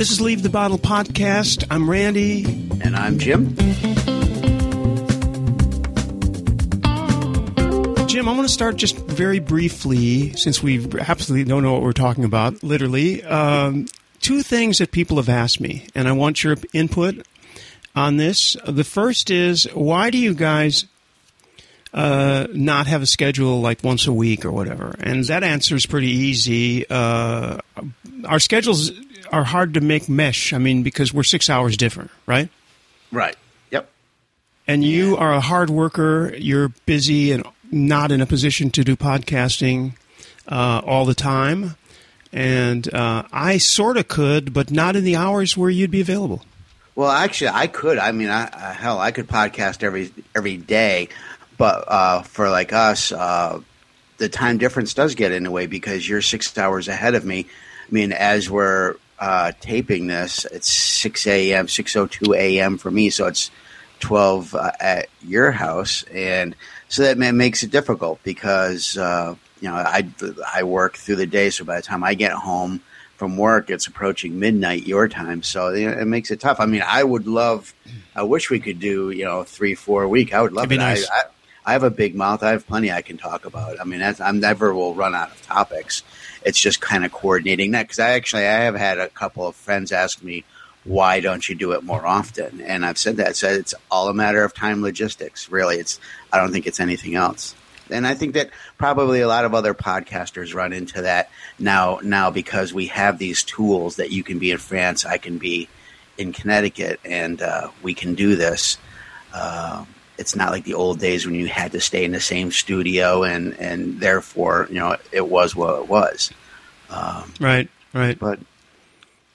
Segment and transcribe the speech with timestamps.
[0.00, 1.66] This is Leave the Bottle Podcast.
[1.70, 2.46] I'm Randy.
[2.80, 3.54] And I'm Jim.
[8.06, 11.92] Jim, I want to start just very briefly, since we absolutely don't know what we're
[11.92, 13.22] talking about, literally.
[13.24, 13.88] Um,
[14.22, 17.16] two things that people have asked me, and I want your input
[17.94, 18.56] on this.
[18.66, 20.86] The first is why do you guys
[21.92, 24.94] uh, not have a schedule like once a week or whatever?
[24.98, 26.88] And that answer is pretty easy.
[26.88, 27.58] Uh,
[28.24, 28.92] our schedules
[29.32, 30.52] are hard to make mesh.
[30.52, 32.48] I mean, because we're six hours different, right?
[33.12, 33.36] Right.
[33.70, 33.90] Yep.
[34.66, 36.34] And you are a hard worker.
[36.36, 39.94] You're busy and not in a position to do podcasting
[40.48, 41.76] uh, all the time.
[42.32, 46.42] And uh, I sort of could, but not in the hours where you'd be available.
[46.94, 47.98] Well, actually, I could.
[47.98, 51.08] I mean, I, uh, hell, I could podcast every every day,
[51.56, 53.60] but uh, for like us, uh,
[54.18, 57.46] the time difference does get in the way because you're six hours ahead of me.
[57.48, 62.78] I mean, as we're uh, taping this, it's six a.m., 6.02 a.m.
[62.78, 63.50] for me, so it's
[64.00, 66.56] twelve uh, at your house, and
[66.88, 70.08] so that makes it difficult because uh, you know I
[70.52, 72.80] I work through the day, so by the time I get home
[73.16, 76.58] from work, it's approaching midnight your time, so you know, it makes it tough.
[76.58, 77.74] I mean, I would love,
[78.16, 80.34] I wish we could do you know three four a week.
[80.34, 80.78] I would love it.
[80.78, 81.08] Nice.
[81.08, 81.22] I, I,
[81.66, 82.42] I, have a big mouth.
[82.42, 83.78] I have plenty I can talk about.
[83.78, 86.02] I mean, I never will run out of topics.
[86.42, 89.56] It's just kind of coordinating that because I actually I have had a couple of
[89.56, 90.44] friends ask me
[90.84, 92.62] why don't you do it more often?
[92.62, 93.36] And I've said that.
[93.36, 95.50] So it's all a matter of time logistics.
[95.50, 96.00] Really, it's
[96.32, 97.54] I don't think it's anything else
[97.92, 102.00] and I think that probably a lot of other podcasters run into that now.
[102.02, 105.68] Now because we have these tools that you can be in France, I can be
[106.18, 108.78] in Connecticut, and uh, we can do this.
[109.32, 109.84] Uh,
[110.20, 113.24] it's not like the old days when you had to stay in the same studio,
[113.24, 116.30] and and therefore, you know, it was what it was.
[116.90, 118.18] Um, right, right.
[118.18, 118.38] But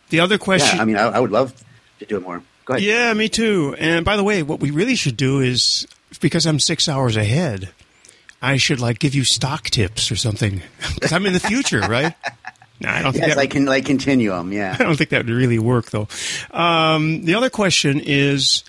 [0.09, 1.53] the other question, yeah, I mean, I, I would love
[1.99, 2.43] to do it more.
[2.65, 2.83] Go ahead.
[2.83, 3.75] Yeah, me too.
[3.79, 5.87] And by the way, what we really should do is
[6.21, 7.71] because I'm six hours ahead.
[8.41, 10.61] I should like give you stock tips or something
[10.93, 12.13] because I'm in the future, right?
[12.79, 14.75] No, I don't think yes, that, like, can, like Continuum, yeah.
[14.79, 16.07] I don't think that would really work, though.
[16.51, 18.65] Um, the other question is,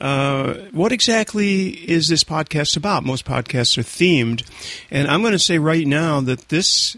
[0.00, 3.04] uh, what exactly is this podcast about?
[3.04, 4.44] Most podcasts are themed,
[4.90, 6.96] and I'm going to say right now that this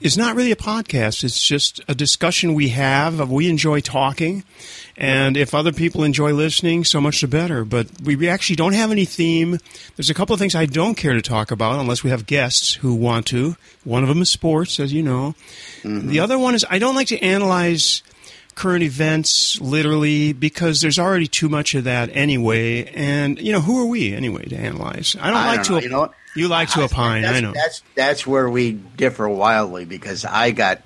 [0.00, 1.24] is not really a podcast.
[1.24, 3.30] It's just a discussion we have.
[3.30, 4.44] We enjoy talking,
[4.96, 7.64] and if other people enjoy listening, so much the better.
[7.64, 9.58] But we actually don't have any theme.
[9.96, 12.74] There's a couple of things I don't care to talk about unless we have guests
[12.74, 13.56] who want to.
[13.84, 15.34] One of them is sports, as you know.
[15.82, 16.08] Mm-hmm.
[16.08, 18.02] The other one is I don't like to analyze
[18.56, 22.86] current events literally because there's already too much of that anyway.
[22.86, 25.14] And you know, who are we anyway to analyze?
[25.20, 25.86] I don't I like don't to.
[25.86, 27.24] You know, you like to opine.
[27.24, 27.52] I know.
[27.52, 30.82] That's that's where we differ wildly because I got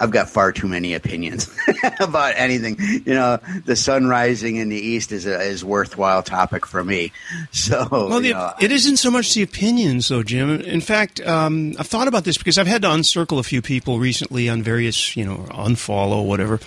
[0.00, 1.48] I've got far too many opinions
[2.00, 2.76] about anything.
[3.06, 7.12] You know, the sun rising in the east is a is worthwhile topic for me.
[7.52, 10.60] So, well, the, know, it isn't so much the opinions, though, Jim.
[10.60, 13.98] In fact, um, I've thought about this because I've had to uncircle a few people
[13.98, 16.58] recently on various, you know, unfollow whatever,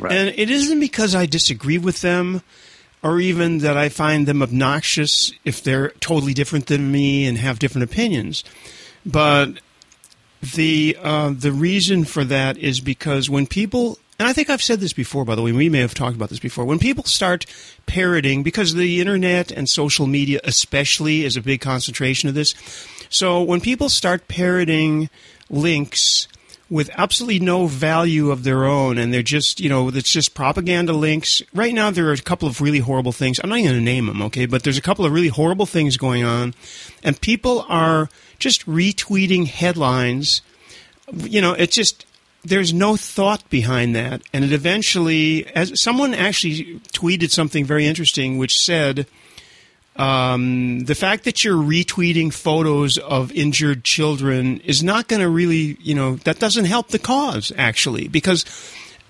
[0.00, 0.12] right.
[0.12, 2.42] and it isn't because I disagree with them.
[3.00, 7.60] Or even that I find them obnoxious if they're totally different than me and have
[7.60, 8.42] different opinions.
[9.06, 9.60] But
[10.40, 14.80] the uh, the reason for that is because when people and I think I've said
[14.80, 16.64] this before, by the way, we may have talked about this before.
[16.64, 17.46] When people start
[17.86, 22.52] parroting, because the internet and social media, especially, is a big concentration of this.
[23.10, 25.08] So when people start parroting
[25.50, 26.26] links
[26.70, 30.92] with absolutely no value of their own, and they're just, you know, it's just propaganda
[30.92, 31.40] links.
[31.54, 33.40] Right now, there are a couple of really horrible things.
[33.42, 34.44] I'm not even going to name them, okay?
[34.46, 36.54] But there's a couple of really horrible things going on,
[37.02, 40.42] and people are just retweeting headlines.
[41.12, 42.04] You know, it's just
[42.44, 48.38] there's no thought behind that, and it eventually, as someone actually tweeted something very interesting,
[48.38, 49.06] which said.
[49.98, 55.76] Um, the fact that you're retweeting photos of injured children is not going to really,
[55.80, 58.44] you know, that doesn't help the cause actually, because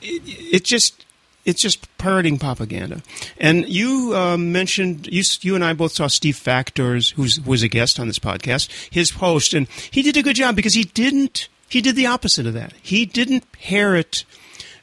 [0.01, 1.05] it, it just
[1.45, 3.03] it's just parroting propaganda.
[3.39, 7.69] And you uh, mentioned you you and I both saw Steve Faktor's, who was a
[7.69, 11.49] guest on this podcast, his post, and he did a good job because he didn't.
[11.69, 12.73] He did the opposite of that.
[12.81, 14.25] He didn't parrot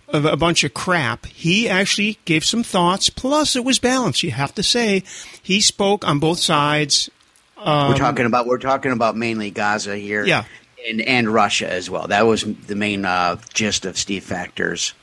[0.10, 1.25] a, a bunch of crap.
[1.25, 3.10] He actually gave some thoughts.
[3.10, 4.24] Plus, it was balanced.
[4.24, 5.04] You have to say
[5.42, 7.10] he spoke on both sides.
[7.57, 10.44] Um, we're talking about we're talking about mainly Gaza here, yeah,
[10.88, 12.07] and and Russia as well.
[12.07, 14.94] That was the main uh, gist of Steve Faktor's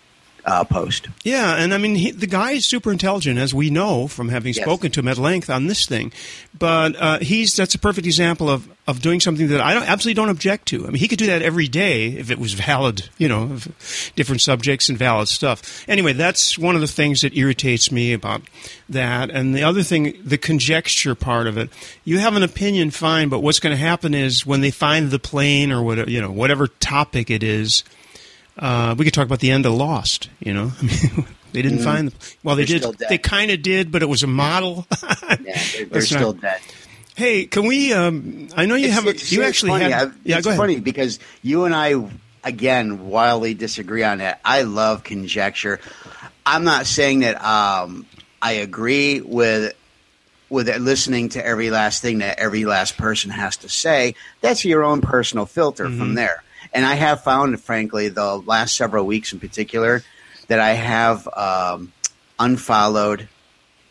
[0.45, 1.09] uh, post.
[1.25, 4.55] Yeah, and I mean, he, the guy is super intelligent, as we know from having
[4.55, 4.65] Yes.
[4.65, 6.13] spoken to him at length on this thing.
[6.59, 10.21] But uh, he's that's a perfect example of, of doing something that I don't, absolutely
[10.21, 10.85] don't object to.
[10.85, 13.59] I mean, he could do that every day if it was valid, you know,
[14.17, 15.85] different subjects and valid stuff.
[15.89, 18.43] Anyway, that's one of the things that irritates me about
[18.89, 19.31] that.
[19.31, 21.71] And the other thing, the conjecture part of it.
[22.05, 25.19] You have an opinion, fine, but what's going to happen is when they find the
[25.19, 27.85] plane or whatever, you know, whatever topic it is.
[28.59, 30.29] Uh, we could talk about the end of Lost.
[30.41, 32.35] You know, I mean, they didn't find the.
[32.43, 32.73] Well, they Mm-hmm.
[32.73, 32.97] They're did.
[32.99, 33.09] still.
[33.09, 34.87] They kind of did, but it was a model.
[35.23, 36.61] Yeah, they're, they're That's not- still dead.
[37.17, 37.93] hey, can we?
[37.93, 39.07] Um, I know you It's- have.
[39.07, 39.85] A, it's- you actually funny.
[39.91, 40.09] had.
[40.09, 40.61] I- yeah, it's go ahead.
[40.61, 41.95] funny because you and I
[42.45, 44.41] again wildly disagree on that.
[44.45, 45.81] I love conjecture.
[46.45, 48.05] I'm not saying that um,
[48.43, 49.75] I agree with
[50.51, 54.15] with it, listening to every last thing that every last person has to say.
[54.43, 55.99] That's your own personal filter Mm-hmm.
[55.99, 56.43] from there.
[56.75, 60.03] And I have found, frankly, the last several weeks in particular,
[60.49, 61.93] that I have um,
[62.39, 63.29] unfollowed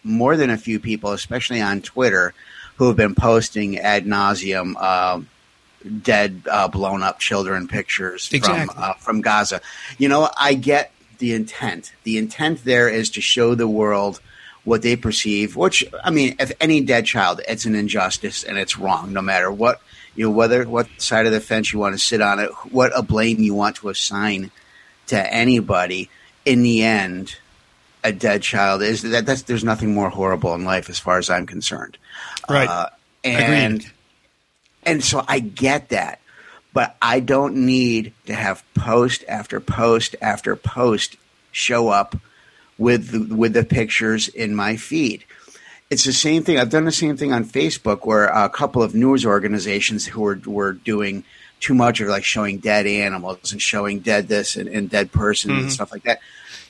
[0.04, 2.34] more than a few people, especially on Twitter,
[2.78, 5.30] who have been posting ad nauseum um,
[6.02, 8.74] dead, uh, blown up children pictures Exactly.
[8.74, 9.62] from uh, from Gaza.
[9.98, 11.94] You know, I get the intent.
[12.04, 14.20] The intent there is to show the world
[14.64, 15.56] what they perceive.
[15.56, 19.52] Which I mean, if any dead child, it's an injustice and it's wrong, no matter
[19.52, 19.82] what
[20.16, 22.92] you know, whether what side of the fence you want to sit on it, what
[22.96, 24.52] a blame you want to assign
[25.08, 26.10] to anybody.
[26.44, 27.36] In the end,
[28.04, 31.30] a dead child is that that's there's nothing more horrible in life as far as
[31.30, 31.98] I'm concerned.
[32.50, 32.68] Right.
[32.68, 32.90] Uh,
[33.24, 33.92] and Agreed.
[34.84, 36.20] and so I get that,
[36.74, 41.18] but I don't need to have post after post after post
[41.52, 42.16] show up
[42.78, 45.24] with the, with the pictures in my feed.
[45.92, 46.58] It's the same thing.
[46.58, 50.40] I've done the same thing on Facebook, where a couple of news organizations who were
[50.46, 51.26] were doing
[51.60, 55.52] too much of like showing dead animals and showing dead this and, and dead persons
[55.52, 55.70] and mm-hmm.
[55.70, 56.20] stuff like that.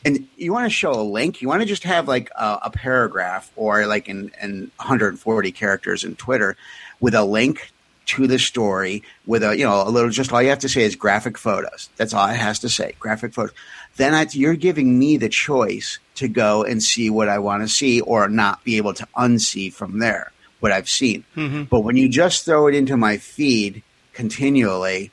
[0.04, 1.42] And you want to show a link?
[1.42, 6.04] You want to just have like a, a paragraph or like in, in 140 characters
[6.04, 6.58] in Twitter
[7.00, 7.72] with a link
[8.12, 10.84] to the story with a you know a little just all you have to say
[10.84, 11.90] is graphic photos.
[11.98, 13.56] That's all it has to say, graphic photos.
[13.98, 17.70] Then I, you're giving me the choice to go and see what I want to
[17.70, 21.26] see or not be able to unsee from there what I've seen.
[21.36, 21.64] Mm-hmm.
[21.64, 23.84] But when you just throw it into my feed
[24.14, 25.12] continually,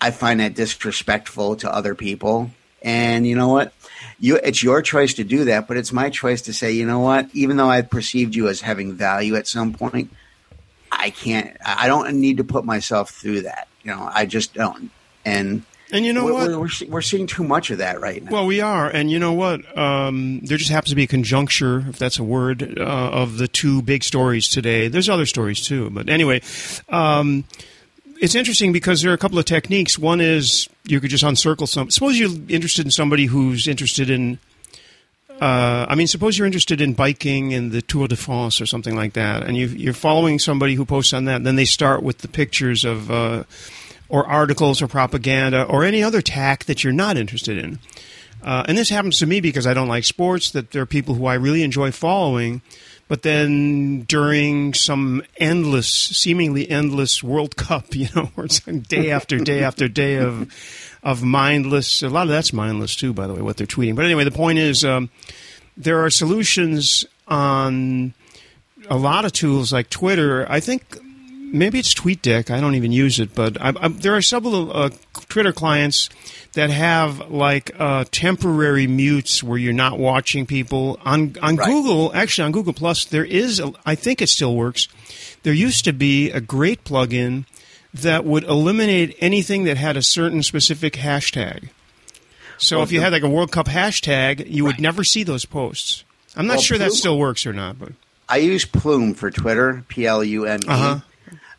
[0.00, 2.50] I find that disrespectful to other people.
[2.82, 3.74] And you know what?
[4.18, 7.00] You it's your choice to do that, but it's my choice to say, you know
[7.00, 7.28] what?
[7.34, 10.10] Even though I perceived you as having value at some point,
[10.92, 11.56] I can't.
[11.64, 13.68] I don't need to put myself through that.
[13.82, 14.90] You know, I just don't.
[15.24, 16.48] And And you know we're, what?
[16.48, 18.30] We're, we're, we're seeing too much of that right now.
[18.30, 19.76] Well, we are, and you know what?
[19.76, 23.48] Um, there just happens to be a conjuncture, if that's a word, uh, of the
[23.48, 24.88] two big stories today.
[24.88, 26.42] There's other stories too, but anyway,
[26.88, 27.44] um,
[28.20, 29.98] it's interesting because there are a couple of techniques.
[29.98, 31.90] One is you could just uncircle some.
[31.90, 34.38] Suppose you're interested in somebody who's interested in.
[35.40, 38.94] Uh, I mean, suppose you're interested in biking and the Tour de France or something
[38.94, 41.36] like that, and you, you're following somebody who posts on that.
[41.36, 43.10] And then they start with the pictures of.
[43.10, 43.44] Uh,
[44.10, 47.78] or articles or propaganda or any other tack that you're not interested in.
[48.42, 51.14] Uh, and this happens to me because I don't like sports, that there are people
[51.14, 52.62] who I really enjoy following,
[53.06, 59.38] but then during some endless, seemingly endless World Cup, you know, where it's day after
[59.38, 60.50] day after day of,
[61.02, 63.96] of mindless, a lot of that's mindless too, by the way, what they're tweeting.
[63.96, 65.10] But anyway, the point is um,
[65.76, 68.12] there are solutions on
[68.88, 70.46] a lot of tools like Twitter.
[70.50, 70.98] I think
[71.52, 72.50] maybe it's TweetDeck.
[72.50, 74.90] I don't even use it, but I, I, there are several uh,
[75.28, 76.08] Twitter clients
[76.54, 81.66] that have like uh, temporary mutes where you're not watching people on on Right.
[81.66, 82.12] Google.
[82.14, 83.60] Actually, on Google Plus, there is.
[83.60, 84.88] A, I think it still works.
[85.44, 87.46] There used to be a great plugin
[87.94, 91.68] that would eliminate anything that had a certain specific hashtag.
[92.58, 95.22] So Well, if you the- had like a World Cup hashtag, you would never see
[95.22, 96.04] those posts.
[96.36, 97.92] I'm not Well, sure that still works or not, but
[98.28, 100.68] I use Plume for Twitter, P L U M E.
[100.68, 101.00] Uh-huh.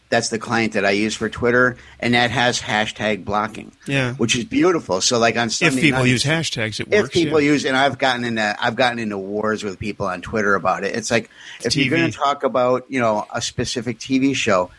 [0.10, 3.72] That's the client that I use for Twitter, and that has hashtag blocking.
[3.88, 4.14] Yeah.
[4.16, 5.00] which is beautiful.
[5.00, 7.08] So, like on Sunday if people nights- use hashtags, it if works.
[7.08, 7.52] If people yeah.
[7.52, 10.96] use, and I've gotten into, I've gotten into wars with people on Twitter about it.
[10.96, 11.30] It's like
[11.64, 11.86] if TV.
[11.86, 14.70] you're going to talk about, you know, a specific TV show,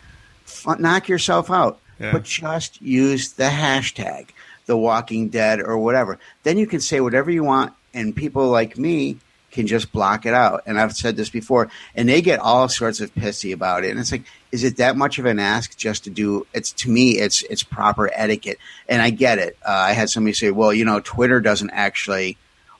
[0.47, 2.13] f- knock yourself out, Yeah.
[2.13, 4.29] but just use the hashtag,
[4.67, 6.19] The Walking Dead or whatever.
[6.43, 9.19] Then you can say whatever you want, and people like me
[9.51, 10.63] can just block it out.
[10.67, 13.91] And I've said this before, and they get all sorts of pissy about it.
[13.91, 16.47] And it's like, is it that much of an ask just to do?
[16.55, 18.59] It's to me, it's it's proper etiquette,
[18.89, 19.57] and I get it.
[19.67, 22.39] Uh, I had somebody say, well, you know, Twitter doesn't actually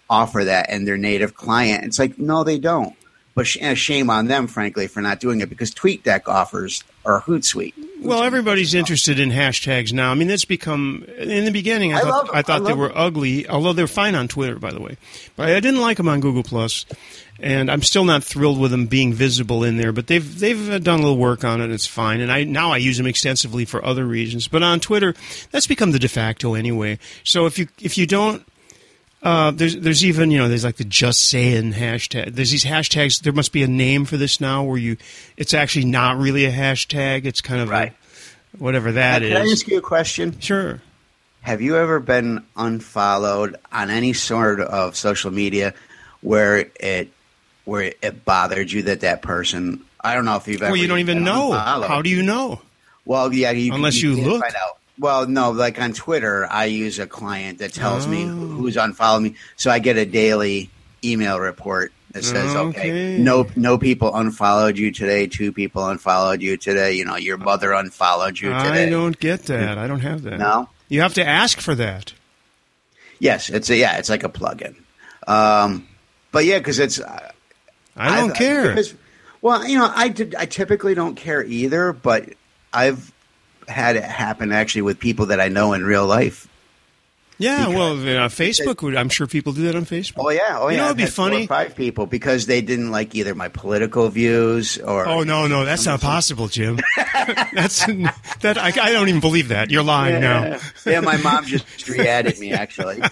[0.09, 1.85] offer that in their native client.
[1.85, 2.95] It's like, no, they don't.
[3.35, 7.21] But sh- and shame on them, frankly, for not doing it because TweetDeck offers or
[7.23, 7.75] Hootsuite.
[8.03, 10.11] Well, everybody's interested in hashtags now.
[10.11, 11.95] I mean, it's become in the beginning.
[11.95, 12.35] I, I thought.
[12.35, 14.97] I thought I they were ugly, although they're fine on Twitter, by the way.
[15.37, 16.85] But I didn't like them on Google Plus,
[17.39, 19.93] and I'm still not thrilled with them being visible in there.
[19.93, 21.71] But they've they've uh, done a little work on it.
[21.71, 24.49] It's fine, and I now I use them extensively for other reasons.
[24.49, 25.15] But on Twitter,
[25.53, 26.99] that's become the de facto anyway.
[27.23, 28.45] So if you if you don't
[29.23, 32.35] uh, there's there's even you know there's like the just saying hashtag.
[32.35, 33.21] There's these hashtags.
[33.23, 34.97] There must be a name for this now where you
[35.37, 37.25] it's actually not really a hashtag.
[37.25, 37.93] It's kind of a- Right.
[38.59, 39.29] whatever that is.
[39.33, 40.39] Can I ask you a question?
[40.41, 40.81] Sure.
[41.43, 45.75] Have you ever been unfollowed on any sort of social media
[46.21, 47.11] where it
[47.65, 49.83] where it bothered you that that person?
[50.05, 50.73] I don't know if you've ever.
[50.73, 51.53] Well, you don't even know.
[51.53, 51.89] unfollowed.
[51.89, 52.61] How do you know?
[53.05, 54.43] Well, yeah, you, Unless you can't look.
[54.43, 54.79] Find out.
[55.03, 58.29] Well, no, like on Twitter, I use a client that tells me Oh.
[58.29, 60.71] who's unfollowed me, so I get a daily
[61.05, 62.79] email report that says, Okay.
[62.81, 65.27] "Okay, no, no people unfollowed you today.
[65.27, 66.93] Two people unfollowed you today.
[66.93, 69.77] You know, your mother unfollowed you today." I don't get that.
[69.77, 70.39] I don't have that.
[70.39, 70.69] No.
[70.89, 72.13] You have to ask for that.
[73.19, 74.77] Yes, it's a yeah, it's like a plugin.
[75.27, 75.89] Um,
[76.31, 77.01] but yeah, because it's
[77.97, 78.69] I don't care.
[78.69, 78.95] because-
[79.41, 80.37] well, you know, I did.
[80.37, 82.29] I typically don't care either, but
[82.73, 83.11] I've
[83.73, 86.47] had it happen actually with people that I know in real life.
[87.39, 87.93] yeah, because- well,
[88.25, 88.95] uh, Facebook would.
[88.95, 90.19] I'm sure people do that on Facebook.
[90.25, 90.83] Oh yeah, oh You yeah.
[90.83, 91.47] know, it'd be had four or funny.
[91.49, 95.07] five people because they didn't like either my political views or.
[95.09, 96.79] Oh no, no, that's not possible, Jim.
[97.53, 97.85] that's
[98.43, 98.59] that.
[98.59, 99.71] I, I don't even believe that.
[99.71, 100.59] You're lying now.
[100.87, 103.03] yeah, my mom just re-added me actually.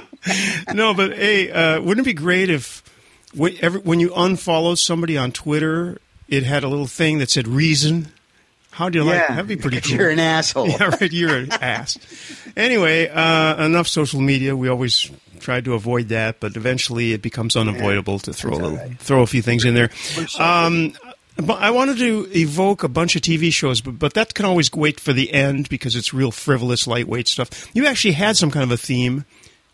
[0.72, 2.82] no, but hey, uh, wouldn't it be great if
[3.34, 7.48] when, every, when you unfollow somebody on Twitter, it had a little thing that said
[7.48, 8.12] reason?
[8.72, 9.20] How do you like?
[9.20, 9.98] yeah, That'd be pretty cool.
[9.98, 10.66] You're an asshole.
[10.68, 11.12] yeah, right.
[11.12, 11.98] You're an ass.
[12.56, 14.56] Anyway, uh, enough social media.
[14.56, 15.10] We always
[15.40, 18.98] try to avoid that, but eventually it becomes unavoidable to throw a little, right.
[18.98, 19.90] throw a few things in there.
[20.38, 20.94] Um,
[21.36, 24.72] but I wanted to evoke a bunch of TV shows, but, but that can always
[24.72, 27.68] wait for the end because it's real frivolous, lightweight stuff.
[27.74, 29.26] You actually had some kind of a theme,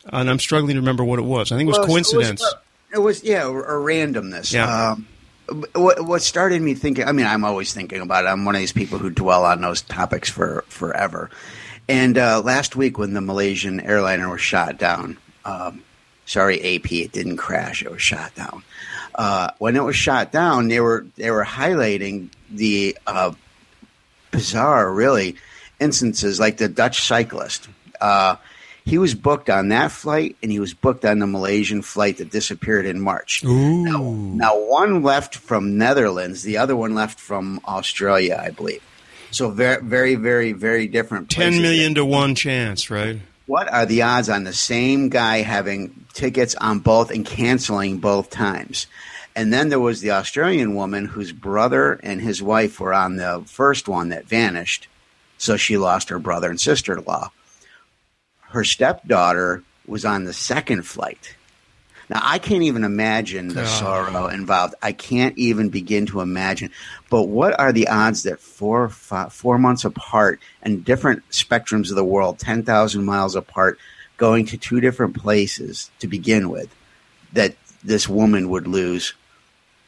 [0.06, 1.52] and I'm struggling to remember what it was.
[1.52, 2.42] I think it was Well, coincidence.
[2.92, 4.52] It was, yeah, a randomness.
[4.52, 4.92] Yeah.
[4.92, 5.06] Um,
[5.74, 7.04] what, what started me thinking?
[7.04, 8.28] I mean, I'm always thinking about it.
[8.28, 11.30] I'm one of these people who dwell on those topics for forever.
[11.88, 15.82] And uh, last week, when the Malaysian airliner was shot down, um,
[16.26, 18.62] sorry, AP, it didn't crash; it was shot down.
[19.14, 23.32] Uh, when it was shot down, they were they were highlighting the uh,
[24.30, 25.36] bizarre, really,
[25.80, 27.68] instances like the Dutch cyclist.
[28.88, 32.30] He was booked on that flight, and he was booked on the Malaysian flight that
[32.30, 33.44] disappeared in March.
[33.44, 34.34] Ooh.
[34.34, 38.82] Now, one left from Netherlands, the other one left from Australia, I believe.
[39.30, 41.28] So very, very, very, very different.
[41.28, 43.20] Ten million to one chance, right?
[43.44, 48.30] What are the odds on the same guy having tickets on both and canceling both
[48.30, 48.86] times?
[49.36, 53.42] And then there was the Australian woman whose brother and his wife were on the
[53.46, 54.88] first one that vanished,
[55.36, 57.30] so she lost her brother and sister-in-law.
[58.48, 61.34] Her stepdaughter was on the second flight.
[62.08, 63.66] Now I can't even imagine the God.
[63.66, 64.74] sorrow involved.
[64.80, 66.70] I can't even begin to imagine.
[67.10, 72.04] But what are the odds that four four months apart and different spectrums of the
[72.04, 73.78] world, ten thousand miles apart,
[74.16, 76.74] going to two different places to begin with,
[77.34, 79.14] that this woman would lose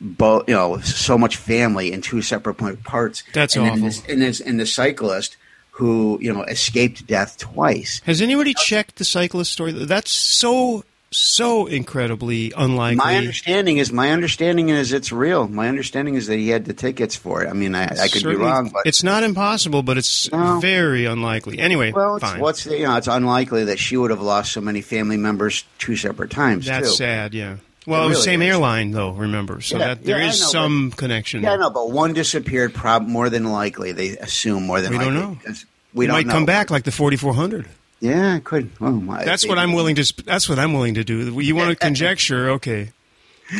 [0.01, 3.23] both you know so much family in two separate parts.
[3.33, 3.85] That's and awful.
[3.85, 5.37] This, and, this, and the cyclist
[5.81, 8.01] who you know escaped death twice.
[8.05, 9.73] Has anybody checked the cyclist story?
[9.73, 12.97] That's so so incredibly unlikely.
[12.99, 15.49] My understanding is my understanding is it's real.
[15.49, 17.49] My understanding is that he had the tickets for it.
[17.49, 20.61] I mean, I, I could be wrong, but it's not impossible, but it's No.
[20.61, 21.59] very unlikely.
[21.59, 22.39] Anyway, well, it's, fine.
[22.41, 25.65] what's the, you know, it's unlikely that she would have lost so many family members
[25.79, 26.95] two separate times That's too.
[26.95, 27.35] sad.
[27.35, 27.57] Yeah.
[27.87, 28.49] Well, It it was really same is.
[28.51, 29.11] airline though.
[29.11, 31.43] Remember, so Yeah, that there yeah, is know, but- some connection.
[31.43, 31.59] Yeah, there.
[31.59, 32.73] no, but one disappeared.
[32.73, 35.37] Prob more than likely, they assume more than We don't know.
[35.43, 36.33] because We might know.
[36.33, 37.67] come back like the 4400.
[38.01, 38.71] Yeah, it could.
[38.81, 39.25] Oh my!
[39.25, 40.25] That's what I'm willing to.
[40.25, 41.39] That's what I'm willing to do.
[41.41, 42.51] You want to conjecture?
[42.53, 42.93] Okay.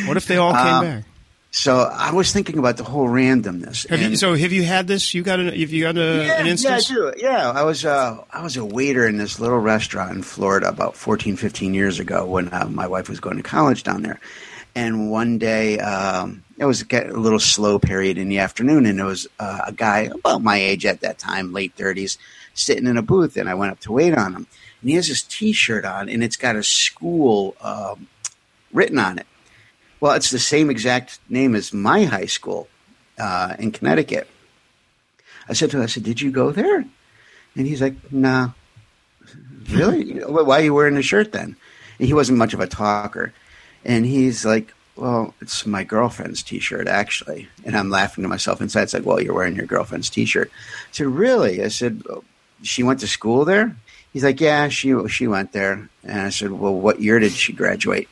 [0.05, 1.03] What if they all came Um, back?
[1.53, 3.85] So I was thinking about the whole randomness.
[3.89, 5.13] Have you, so have you had this?
[5.13, 5.47] You got an?
[5.47, 6.89] Have you got a, yeah, an instance?
[6.89, 7.13] Yeah, I do.
[7.17, 10.95] Yeah, I was uh, I was a waiter in this little restaurant in Florida about
[10.95, 14.19] 14, 15 years ago when uh, my wife was going to college down there.
[14.73, 19.05] And one day, um, it was a little slow period in the afternoon, and there
[19.05, 22.17] was uh, a guy about my age at that time, late thirties,
[22.53, 24.47] sitting in a booth, and I went up to wait on him,
[24.81, 28.07] and he has his T-shirt on, and it's got a school um,
[28.71, 29.27] written on it.
[29.99, 32.69] Well, it's the same exact name as my high school
[33.19, 34.27] uh, in Connecticut.
[35.49, 36.85] I said to him, I said, "Did you go there?"
[37.55, 38.51] And he's like, "Nah."
[39.69, 40.19] really?
[40.19, 41.55] Why are you wearing a shirt then?
[41.99, 43.33] And he wasn't much of a talker.
[43.83, 48.83] And he's like, well, it's my girlfriend's T-shirt actually, and I'm laughing to myself inside.
[48.83, 50.51] It's like, well, you're wearing your girlfriend's T-shirt.
[50.53, 51.63] I said, really?
[51.63, 52.03] I said,
[52.61, 53.75] she went to school there.
[54.13, 55.89] He's like, yeah, she she went there.
[56.03, 58.09] And I said, well, what year did she graduate?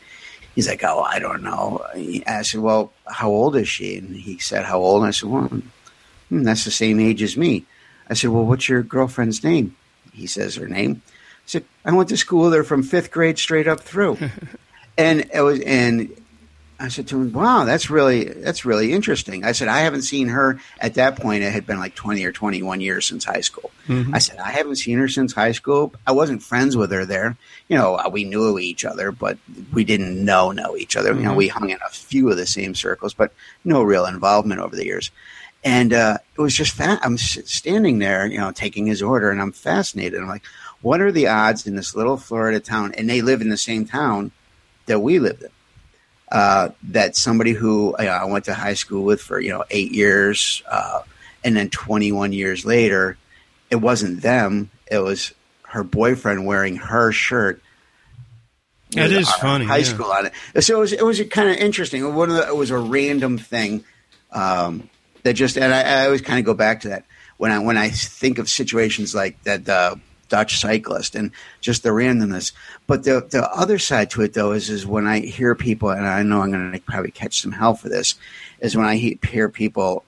[0.56, 1.86] He's like, oh, I don't know.
[1.94, 3.98] I said, well, how old is she?
[3.98, 5.02] And he said, how old?
[5.02, 5.48] And I said, well,
[6.30, 7.66] hmm, that's the same age as me.
[8.10, 9.76] I said, well, what's your girlfriend's name?
[10.12, 11.02] He says her name.
[11.08, 14.18] I said, I went to school there from fifth grade straight up through.
[15.00, 16.14] and it was, and
[16.78, 20.28] I said to him, "Wow, that's really that's really interesting." I said, "I haven't seen
[20.28, 21.44] her at that point.
[21.44, 24.14] It had been like twenty or twenty one years since high school." Mm-hmm.
[24.14, 25.94] I said, "I haven't seen her since high school.
[26.06, 27.38] I wasn't friends with her there.
[27.70, 29.38] You know, uh, we knew each other, but
[29.72, 31.12] we didn't know know each other.
[31.12, 31.18] Mm-hmm.
[31.18, 31.38] You know, mm-hmm.
[31.38, 34.86] we hung in a few of the same circles, but no real involvement over the
[34.86, 35.12] years."
[35.62, 39.42] And uh, it was just fa- I'm standing there, you know, taking his order, and
[39.42, 40.22] I'm fascinated.
[40.22, 40.46] I'm like,
[40.82, 43.86] "What are the odds in this little Florida town?" And they live in the same
[43.86, 44.32] town
[44.90, 45.50] that we lived in
[46.32, 49.92] uh, that somebody who uh, I went to high school with for you know eight
[49.92, 51.02] years, uh,
[51.44, 53.18] and then 21 years later,
[53.70, 54.70] it wasn't them.
[54.92, 57.62] It was her boyfriend wearing her shirt.
[58.92, 59.66] That is funny.
[59.66, 59.84] High yeah.
[59.84, 60.64] school on it.
[60.64, 62.16] So it was, it was kind of interesting.
[62.16, 63.84] One of the, it was a random thing
[64.32, 64.90] um,
[65.22, 67.06] that just, and I, I always kind of go back to that
[67.38, 69.68] when I when I think of situations like that.
[69.68, 69.96] Uh,
[70.30, 71.32] Dutch cyclist and
[71.62, 72.54] just the randomness.
[72.88, 76.08] But the the other side to it though is is when I hear people, and
[76.08, 78.16] I know I'm going to probably catch some hell for this,
[78.60, 80.06] is when I hear people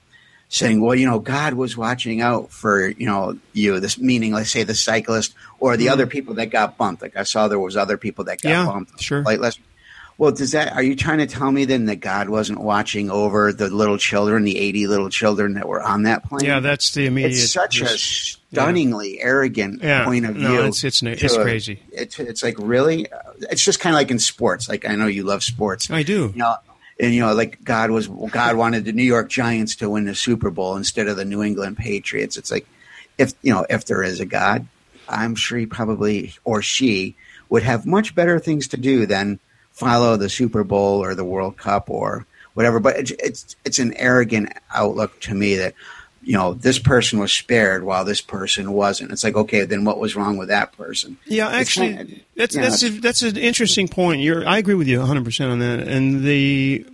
[0.49, 4.51] saying, "Well, you know, God was watching out for you know you." This meaning, let's
[4.51, 5.93] say the cyclist or the mm-hmm.
[5.93, 7.01] other people that got bumped.
[7.01, 9.01] Like I saw there was other people that got yeah, bumped.
[9.01, 9.23] Sure.
[9.23, 9.39] Like
[10.21, 10.73] well, does that?
[10.73, 14.43] Are you trying to tell me then that God wasn't watching over the little children,
[14.43, 16.45] the eighty little children that were on that plane?
[16.45, 17.31] Yeah, that's the immediate.
[17.31, 19.23] It's such a stunningly yeah.
[19.23, 20.05] arrogant yeah.
[20.05, 20.61] point of no, view.
[20.65, 21.81] It's it's, it's crazy.
[21.91, 23.07] It's it's like really.
[23.49, 24.69] It's just kind of like in sports.
[24.69, 25.89] Like I know you love sports.
[25.89, 26.31] I do.
[26.35, 26.55] You know,
[26.99, 30.13] and you know, like God was God wanted the New York Giants to win the
[30.13, 32.37] Super Bowl instead of the New England Patriots.
[32.37, 32.67] It's like
[33.17, 34.67] if you know if there is a God,
[35.09, 37.15] I'm sure he probably or she
[37.49, 39.39] would have much better things to do than
[39.81, 42.79] follow the Super Bowl or the World Cup or whatever.
[42.79, 45.73] But it's it's, it's an arrogant outlook to me that
[46.23, 49.11] you know this person was spared while this person wasn't.
[49.11, 51.17] It's like okay, then what was wrong with that person?
[51.25, 54.21] Yeah, actually, kind of, that's that's a, that's an interesting point.
[54.21, 55.79] You're, I agree with you 100 percent on that.
[55.87, 56.85] And the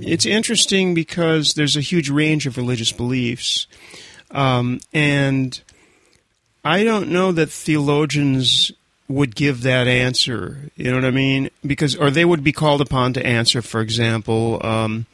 [0.00, 3.66] it's interesting because there's a huge range of religious beliefs,
[4.30, 5.60] um, and
[6.64, 8.72] I don't know that theologians
[9.08, 10.70] would give that answer.
[10.76, 11.50] You know what I mean?
[11.64, 15.06] Because or they would be called upon to answer, for example, um,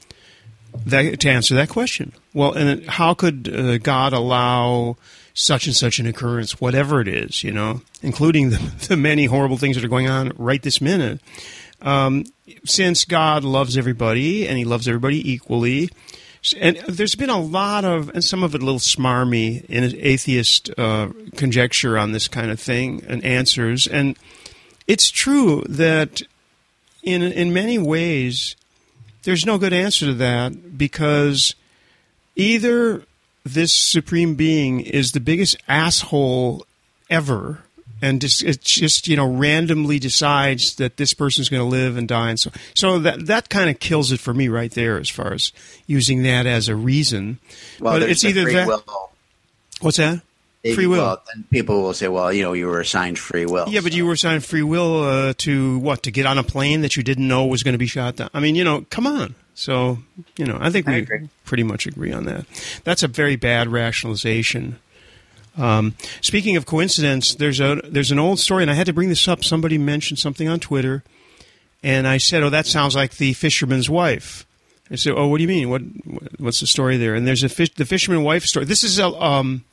[0.87, 2.13] that, to answer that question.
[2.33, 4.97] Well, and how could uh, God allow
[5.35, 8.57] such and such an occurrence, whatever it is, you know, including the,
[8.89, 11.21] the many horrible things that are going on right this minute?
[11.83, 12.25] Um,
[12.65, 15.91] since God loves everybody and He loves everybody equally,
[16.59, 20.71] and there's been a lot of, and some of it a little smarmy in atheist
[20.77, 23.87] uh, conjecture on this kind of thing and answers.
[23.87, 24.17] And
[24.89, 26.23] it's true that
[27.03, 28.57] in in many ways,
[29.23, 31.55] there's no good answer to that because
[32.37, 33.05] either
[33.45, 36.65] this supreme being is the biggest asshole
[37.11, 37.63] ever
[38.03, 42.07] and just, it just you know randomly decides that this person's going to live and
[42.07, 45.09] die, and so so that that kind of kills it for me right there as
[45.09, 45.53] far as
[45.87, 47.39] using that as a reason.
[47.81, 48.67] Well, but it's either that.
[48.67, 48.85] Will.
[49.81, 50.21] What's that?
[50.63, 50.99] free will.
[50.99, 53.93] Well, then people will say, "Well, you know, you were assigned free will." Yeah, but
[53.93, 56.03] you were assigned free will uh, to what?
[56.05, 58.31] To get on a plane that you didn't know was going to be shot down.
[58.33, 59.35] I mean, you know, come on.
[59.55, 59.99] So,
[60.37, 61.29] you know, I think I we agree.
[61.45, 62.47] pretty much agree on that.
[62.85, 64.79] That's a very bad rationalization
[65.57, 69.09] um, speaking of coincidence, there's a there's an old story, and I had to bring
[69.09, 69.45] this up.
[69.45, 71.03] Somebody mentioned something on Twitter,
[71.83, 74.47] and I said, "Oh, that sounds like the fisherman's wife."
[74.91, 75.69] I said, "Oh, what do you mean?
[75.69, 75.83] What
[76.39, 78.65] what's the story there?" And there's a fish, the fisherman wife story.
[78.67, 79.65] This is a um,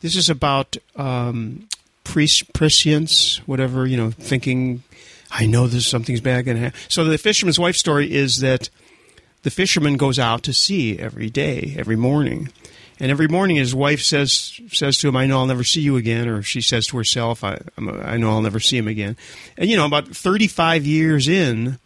[0.00, 1.68] this is about um,
[2.04, 4.82] prescience, whatever you know, thinking.
[5.30, 6.80] I know there's something's bad going to happen.
[6.88, 8.70] So the fisherman's wife story is that
[9.42, 12.48] the fisherman goes out to sea every day, every morning,
[13.00, 15.96] and every morning, his wife says says to him, "I know I'll never see you
[15.96, 19.16] again," or she says to herself, "I I know I'll never see him again."
[19.56, 21.78] And you know, about thirty five years in,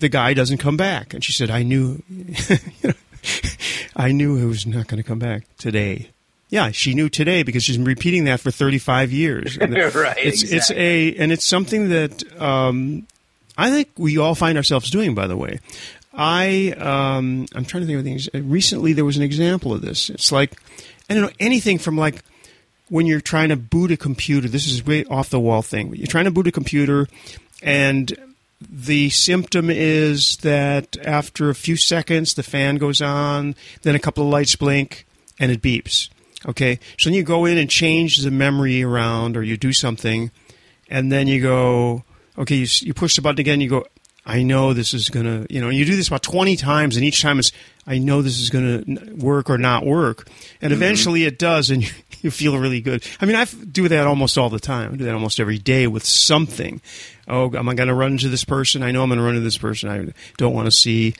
[0.00, 2.02] the guy doesn't come back, and she said, "I knew,
[3.96, 6.10] I knew he was not going to come back today."
[6.50, 9.58] Yeah, she knew today because she's been repeating that for 35 years.
[9.60, 9.72] right.
[9.72, 10.56] It's exactly.
[10.56, 13.06] it's a and it's something that um,
[13.56, 15.14] I think we all find ourselves doing.
[15.14, 15.60] By the way,
[16.16, 18.28] I um, I'm trying to think of things.
[18.34, 20.10] Recently, there was an example of this.
[20.10, 20.58] It's like
[21.08, 22.22] I don't know anything from like
[22.88, 24.48] when you're trying to boot a computer.
[24.48, 25.94] This is a way off the wall thing.
[25.94, 27.08] You're trying to boot a computer,
[27.62, 28.12] and
[28.60, 34.24] the symptom is that after a few seconds the fan goes on, then a couple
[34.24, 35.06] of lights blink,
[35.38, 36.08] and it beeps.
[36.46, 40.30] Okay, so then you go in and change the memory around, or you do something,
[40.88, 42.04] and then you go,
[42.36, 43.86] okay, you, you push the button again, you go,
[44.26, 47.04] I know this is going to, you know, you do this about 20 times, and
[47.04, 47.52] each time it's,
[47.86, 50.26] I know this is going to work or not work.
[50.62, 50.82] And Mm-hmm.
[50.82, 51.82] eventually it does, and
[52.22, 53.04] you, feel really good.
[53.20, 54.94] I mean, I do that almost all the time.
[54.94, 56.80] I do that almost every day with something.
[57.28, 58.82] Oh, am I going to run into this person?
[58.82, 61.14] I know I'm going to run into this person I don't want to see.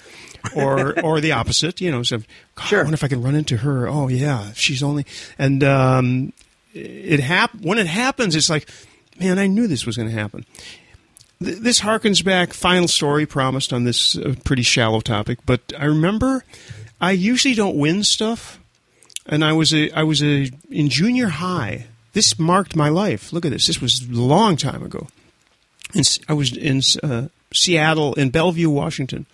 [0.57, 2.21] Or, or the opposite, you know, so,
[2.65, 2.81] Sure.
[2.81, 3.87] I wonder if I can run into her.
[3.87, 5.05] Oh, yeah, she's only,
[5.39, 6.33] and, um,
[6.73, 8.69] it hap- when it happens, it's like,
[9.21, 10.45] man, I knew this was going to happen.
[11.43, 12.53] Th- This harkens back.
[12.53, 16.45] Final story promised on this uh, pretty shallow topic, but I remember
[17.01, 18.59] I usually don't win stuff,
[19.27, 21.87] and I was a I was a in junior high.
[22.13, 23.33] This marked my life.
[23.33, 23.67] Look at this.
[23.67, 25.09] This was a long time ago.
[25.97, 29.27] S- I was in uh, Seattle, in Bellevue, Washington,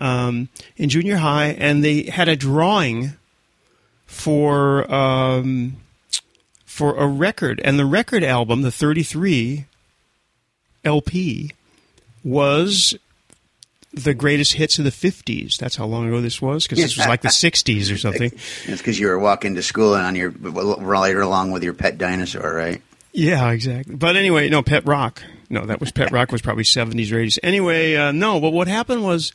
[0.00, 3.12] um, in junior high, and they had a drawing
[4.06, 5.76] for um,
[6.66, 9.64] for a record, and the record album, the 33
[10.84, 11.52] LP,
[12.24, 12.96] was
[13.92, 15.56] the greatest hits of the 50s.
[15.56, 18.30] That's how long ago this was, because this was like the 60s or something.
[18.66, 21.98] It's because you were walking to school and on your right along with your pet
[21.98, 22.82] dinosaur, right?
[23.12, 23.96] Yeah, exactly.
[23.96, 25.22] But anyway, no, Pet Rock.
[25.48, 27.38] No, that was Pet Rock was probably 70s or 80s.
[27.42, 29.32] Anyway, uh, no, but what happened was,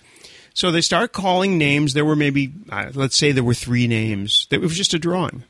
[0.53, 1.93] so they start calling names.
[1.93, 4.47] There were maybe, uh, let's say there were three names.
[4.49, 5.43] It was just a drawing.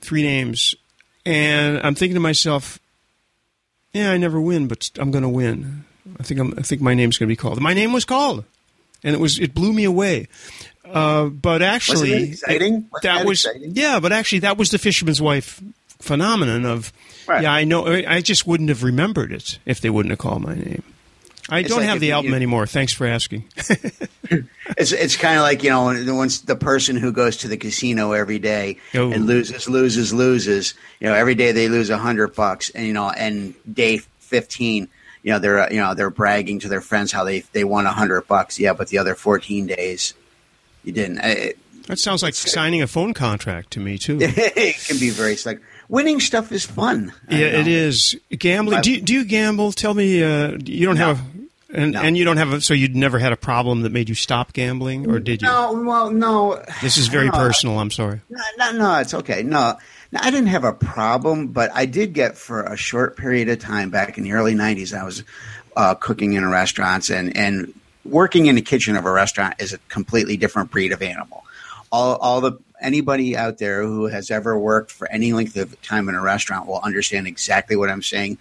[0.00, 0.76] Three names.
[1.26, 2.78] And I'm thinking to myself,
[3.92, 5.84] yeah, I never win, but I'm going to win.
[6.18, 7.60] I think I'm, I think my name's going to be called.
[7.60, 8.44] My name was called,
[9.04, 10.28] and it was it blew me away.
[10.84, 12.74] Uh, but actually, Wasn't exciting?
[12.74, 13.72] it- Wasn't that that was exciting?
[13.74, 14.00] yeah.
[14.00, 15.60] But actually, that was the fisherman's wife
[15.98, 16.92] phenomenon of
[17.26, 17.42] Right.
[17.42, 17.52] yeah.
[17.52, 17.86] I know.
[17.86, 20.82] I just wouldn't have remembered it if they wouldn't have called my name.
[21.48, 22.66] I don't like have if the you- album anymore.
[22.66, 23.44] Thanks for asking.
[24.76, 25.84] It's it's kind of like you know
[26.14, 29.10] once the person who goes to the casino every day Oh.
[29.10, 30.74] and loses, loses, loses.
[31.00, 34.88] You know, every day they lose a hundred bucks, and you know, and day fifteen,
[35.22, 37.86] you know, they're uh, you know they're bragging to their friends how they they won
[37.86, 38.60] a hundred bucks.
[38.60, 40.12] Yeah, but the other fourteen days,
[40.84, 41.20] you didn't.
[41.24, 44.18] It, That sounds like signing a phone contract to me too.
[44.20, 47.14] it can be very like winning stuff is fun.
[47.30, 47.70] I Yeah, don't know.
[47.70, 48.82] is gambling.
[48.82, 49.72] Do you, do you gamble?
[49.72, 50.22] Tell me.
[50.22, 51.14] Uh, you don't No.
[51.14, 51.20] have,
[51.78, 52.00] and No.
[52.02, 52.52] and you don't have.
[52.52, 55.48] A, so you'd never had a problem that made you stop gambling, or did you?
[55.48, 56.62] No, well, no.
[56.82, 57.78] This is very No, personal.
[57.78, 58.20] I'm sorry.
[58.28, 59.42] No, no, no, it's okay.
[59.42, 59.76] No,
[60.16, 63.90] I didn't have a problem, but I did get for a short period of time
[63.90, 64.98] back in the early '90s.
[64.98, 65.22] I was
[65.76, 67.72] uh, cooking in restaurants and and
[68.04, 71.44] working in the kitchen of a restaurant is a completely different breed of animal.
[71.92, 76.08] All all the anybody out there who has ever worked for any length of time
[76.08, 78.38] in a restaurant will understand exactly what I'm saying.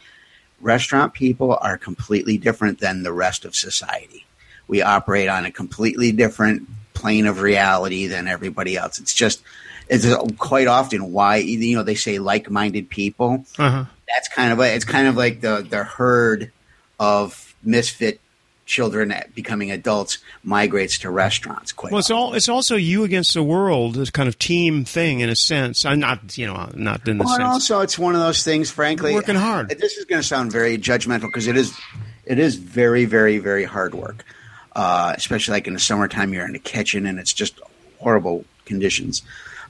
[0.60, 4.26] Restaurant people are completely different than the rest of society.
[4.68, 9.00] We operate on a completely different plane of reality than everybody else.
[9.00, 9.42] It's just
[9.88, 10.06] it's
[10.38, 13.46] quite often why you know they say like-minded people.
[13.58, 13.86] Uh-huh.
[14.08, 16.52] That's kind of a, it's kind of like the the herd
[17.00, 18.20] of misfit
[18.68, 21.72] children becoming adults migrates to restaurants.
[21.72, 22.36] Quite Well, it's all.
[22.36, 23.96] It's also you against the world.
[23.96, 25.86] This kind of team thing, in a sense.
[25.86, 26.38] I'm not.
[26.38, 27.54] You know, not in the Well, and sense.
[27.72, 28.70] also it's one of those things.
[28.70, 29.70] Frankly, Working hard.
[29.70, 31.76] This is going to sound very judgmental because it is.
[32.26, 34.26] It is very, very, very hard work,
[34.76, 36.34] uh, especially like in the summertime.
[36.34, 37.60] You're in the kitchen and it's just
[38.00, 39.22] horrible conditions.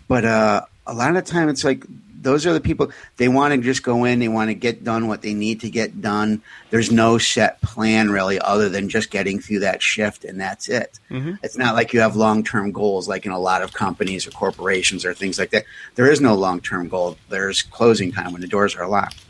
[0.07, 1.85] But uh, a lot of the time, it's like
[2.27, 4.19] those are the people they want to just go in.
[4.19, 6.41] They want to get done what they need to get done.
[6.71, 10.99] There's no set plan really, other than just getting through that shift, and that's it.
[11.41, 14.31] It's not like you have long term goals like in a lot of companies or
[14.31, 15.63] corporations or things like that.
[15.95, 17.17] There is no long term goal.
[17.29, 19.23] There's closing time when the doors are locked.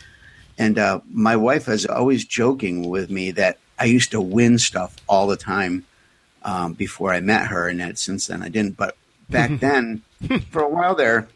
[0.57, 4.95] And uh, my wife is always joking with me that I used to win stuff
[5.07, 5.85] all the time
[6.41, 8.75] um, before I met her, and that since then I didn't.
[8.75, 8.97] But
[9.29, 10.01] back then,
[10.49, 11.27] for a while there,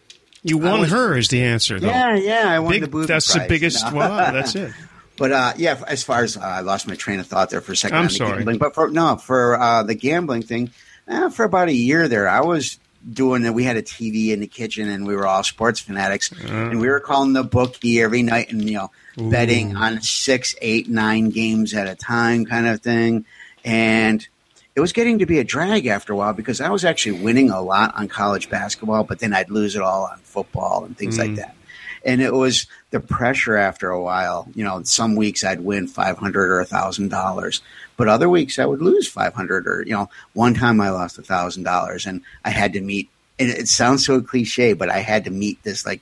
[0.43, 1.87] you won was- her is the answer, though.
[1.87, 3.83] yeah, yeah, I won Big, the booby that's the biggest.
[3.91, 3.99] No.
[3.99, 4.73] That's it.
[5.17, 7.73] But uh, yeah, as far as uh, I lost my train of thought there for
[7.73, 7.97] a second.
[7.97, 8.37] I'm sorry.
[8.37, 8.57] Gambling.
[8.57, 10.71] But for no, for uh, the gambling thing,
[11.07, 13.53] eh, for about a year there, I was doing it.
[13.53, 16.87] We had a TV in the kitchen, and we were all sports fanatics, and we
[16.87, 21.75] were calling the bookie every night, and you know, betting on six, eight, nine games
[21.75, 23.25] at a time, kind of thing,
[23.63, 24.27] and.
[24.75, 27.49] It was getting to be a drag after a while because I was actually winning
[27.49, 31.17] a lot on college basketball, but then I'd lose it all on football and things
[31.19, 31.35] like mm.
[31.37, 31.55] that
[32.03, 34.47] and it was the pressure after a while.
[34.55, 37.61] You know, some weeks I'd win five hundred or a thousand dollars,
[37.97, 41.17] but other weeks I would lose five hundred or you know, one time I lost
[41.17, 43.09] a thousand dollars, and I had to meet.
[43.39, 46.01] And it sounds so cliche, but I had to meet this like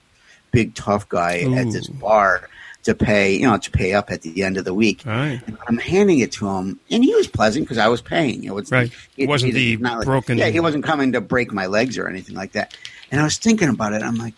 [0.51, 2.49] big tough guy at this bar
[2.83, 5.03] to pay, you know, to pay up at the end of the week.
[5.05, 5.41] Right.
[5.45, 8.43] And I'm handing it to him, and he was pleasant because I was paying.
[8.43, 8.91] It was right.
[9.17, 10.37] It, wasn't the like, broken.
[10.37, 12.75] Yeah, he wasn't coming to break my legs or anything like that.
[13.11, 14.01] And I was thinking about it.
[14.01, 14.35] I'm like,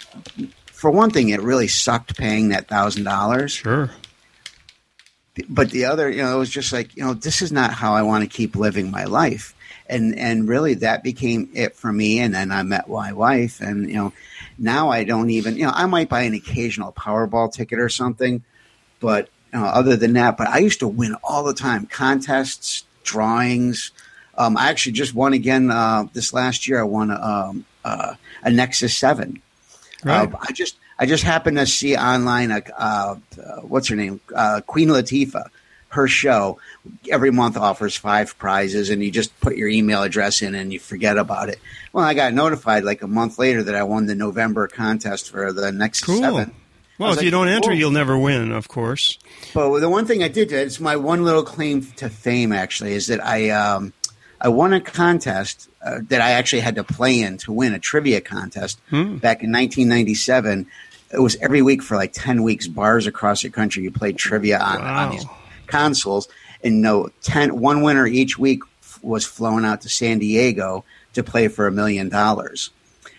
[0.66, 3.52] for one thing, it really sucked paying that thousand dollars.
[3.52, 3.92] Sure.
[5.48, 7.94] But the other, you know, it was just like, you know, this is not how
[7.94, 9.56] I want to keep living my life.
[9.88, 12.20] And and really, that became it for me.
[12.20, 14.14] And then I met my wife, and you know
[14.62, 18.44] now I don't even, you know, I might buy an occasional Powerball ticket or something,
[19.00, 22.86] but you know, other than that, but I used to win all the time contests,
[23.04, 23.92] drawings.
[24.38, 26.80] Um, I actually just won again uh, this last year.
[26.80, 29.42] I won a, um, uh, a Nexus Seven.
[30.04, 30.32] Right.
[30.32, 34.22] Uh, I just I just happened to see online a uh, uh, what's her name
[34.34, 35.48] uh, Queen Latifah.
[35.92, 36.58] Her show
[37.12, 40.80] every month offers five prizes, and you just put your email address in and you
[40.80, 41.60] forget about it.
[41.94, 45.52] Well, I got notified like a month later that I won the November contest for
[45.52, 46.18] the next cool.
[46.20, 46.54] seven.
[46.98, 47.78] Well, if like, you don't enter, cool.
[47.78, 49.18] you'll never win, of course.
[49.54, 53.08] But the one thing I did, it's my one little claim to fame actually, is
[53.08, 53.92] that I um,
[54.40, 57.80] I won a contest uh, that I actually had to play in to win a
[57.80, 59.18] trivia contest Hmm.
[59.18, 60.68] back in 1997.
[61.14, 63.84] It was every week for like 10 weeks, bars across the country.
[63.84, 65.06] You played trivia on, Wow.
[65.08, 65.26] on these
[65.72, 66.28] consoles.
[66.64, 68.62] And no, 10, one winner each week
[69.02, 72.70] was flown out to San Diego to play for a million dollars.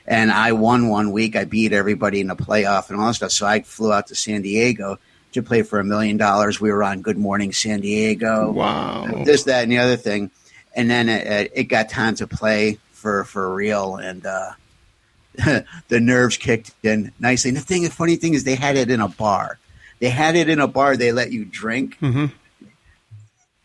[0.06, 1.34] And I won one week.
[1.36, 3.30] I beat everybody in the playoff and all that stuff.
[3.32, 4.98] So I flew out to San Diego
[5.32, 6.60] to play for a million dollars.
[6.60, 9.22] We were on Good Morning San Diego Wow.
[9.24, 10.30] this, that, and the other thing.
[10.74, 14.52] And then it, it got time to play for for real, and uh,
[15.88, 17.48] the nerves kicked in nicely.
[17.50, 19.58] And the thing, the funny thing is, they had it in a bar.
[20.00, 20.96] They had it in a bar.
[20.96, 21.96] They let you drink.
[21.98, 22.26] hmm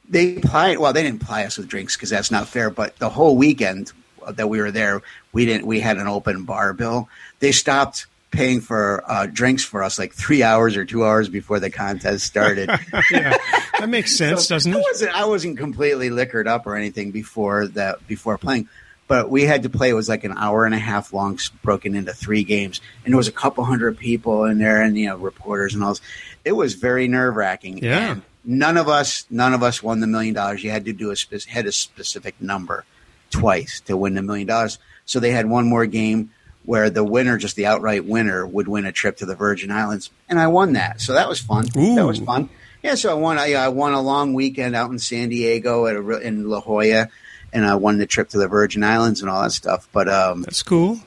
[0.09, 0.77] They plied.
[0.79, 2.69] Well, they didn't ply us with drinks because that's not fair.
[2.69, 3.91] But the whole weekend
[4.27, 5.01] that we were there,
[5.33, 5.65] we didn't.
[5.67, 7.09] We had an open bar bill.
[7.39, 11.59] They stopped paying for uh, drinks for us like three hours or two hours before
[11.59, 12.69] the contest started.
[13.11, 13.37] yeah,
[13.79, 14.83] that makes sense, So doesn't I it?
[14.83, 18.67] wasn't, I wasn't completely liquored up or anything before that before playing,
[19.07, 19.89] but we had to play.
[19.89, 23.17] It was like an hour and a half long, broken into three games, and there
[23.17, 25.91] was a couple hundred people in there, and you know reporters and all.
[25.91, 26.01] This.
[26.43, 27.79] It was very nerve wracking.
[27.79, 28.17] Yeah.
[28.47, 30.63] None of us, none of us won the million dollars.
[30.63, 32.85] You had to do a spec- had a specific number
[33.29, 34.79] twice to win the million dollars.
[35.05, 36.31] So they had one more game
[36.63, 40.09] where the winner, just the outright winner, would win a trip to the Virgin Islands,
[40.27, 40.99] and I won that.
[41.01, 41.65] So that was fun.
[41.77, 41.95] Ooh.
[41.95, 42.49] That was fun.
[42.83, 43.37] Yeah, so I won.
[43.37, 47.09] I, I won a long weekend out in San Diego at a, in La Jolla,
[47.53, 49.87] and I won the trip to the Virgin Islands and all that stuff.
[49.91, 50.99] But um, That's cool.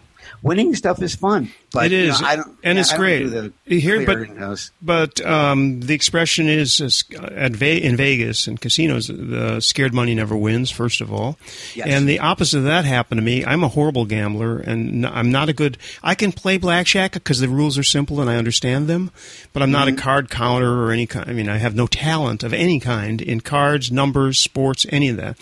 [0.43, 1.53] Winning stuff is fun.
[1.73, 3.31] But It you know, and yeah, it's great.
[3.31, 4.71] do You but-.
[4.83, 6.81] But um, the expression is
[7.17, 10.71] uh, at Ve- in Vegas and casinos, the scared money never wins.
[10.71, 11.39] First of all,
[11.75, 11.87] Yes.
[11.89, 13.45] and the opposite of that happened to me.
[13.45, 15.79] I'm a horrible gambler, and I'm not a good.
[16.03, 19.11] I can play blackjack because the rules are simple and I understand them,
[19.53, 19.99] but I'm not Mm-hmm.
[19.99, 21.31] a card counter or any kind.
[21.31, 25.17] I mean, I have no talent of any kind in cards, numbers, sports, any of
[25.19, 25.39] that.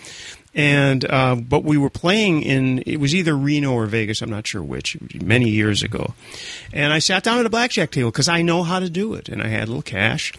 [0.55, 4.21] And uh, but we were playing in it was either Reno or Vegas.
[4.21, 4.97] I'm not sure which.
[5.21, 6.15] Many years ago,
[6.73, 9.29] and I sat down at a blackjack table because I know how to do it,
[9.29, 10.33] and I had a little cash.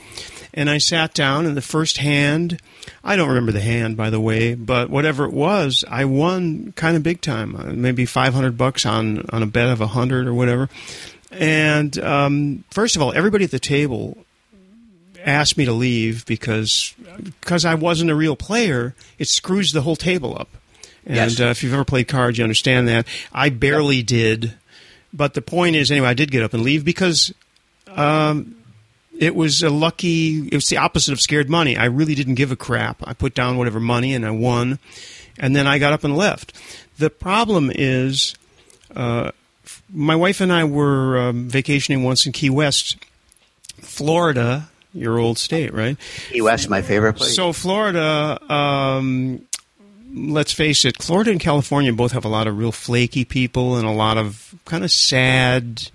[0.53, 2.61] And I sat down, and the first hand,
[3.05, 6.97] I don't remember the hand, by the way, but whatever it was, I won kind
[6.97, 10.35] of big time, uh, maybe 500 bucks on on a bet of a hundred or
[10.35, 10.69] whatever.
[11.31, 14.19] And um, first of all, everybody at the table
[15.25, 16.95] asked me to leave because
[17.41, 18.95] because I wasn't a real player.
[19.19, 20.49] It screws the whole table up.
[21.07, 21.41] And Yes.
[21.41, 23.07] uh, if you've ever played cards, you understand that.
[23.33, 24.55] I barely did,
[25.13, 27.33] but the point is, anyway, I did get up and leave because
[27.89, 28.55] um,
[29.19, 30.47] it was a lucky.
[30.49, 31.77] It was the opposite of scared money.
[31.77, 33.03] I really didn't give a crap.
[33.07, 34.79] I put down whatever money and I won,
[35.39, 36.53] and then I got up and left.
[36.99, 38.35] The problem is,
[38.95, 39.31] uh,
[39.93, 42.97] my wife and I were um, vacationing once in Key West,
[43.81, 45.97] Florida, your old state, right?
[46.31, 47.35] Key West, my favorite place.
[47.35, 49.43] So Florida, um,
[50.15, 53.87] let's face it, Florida and California both have a lot of real flaky people and
[53.87, 55.89] a lot of kind of sad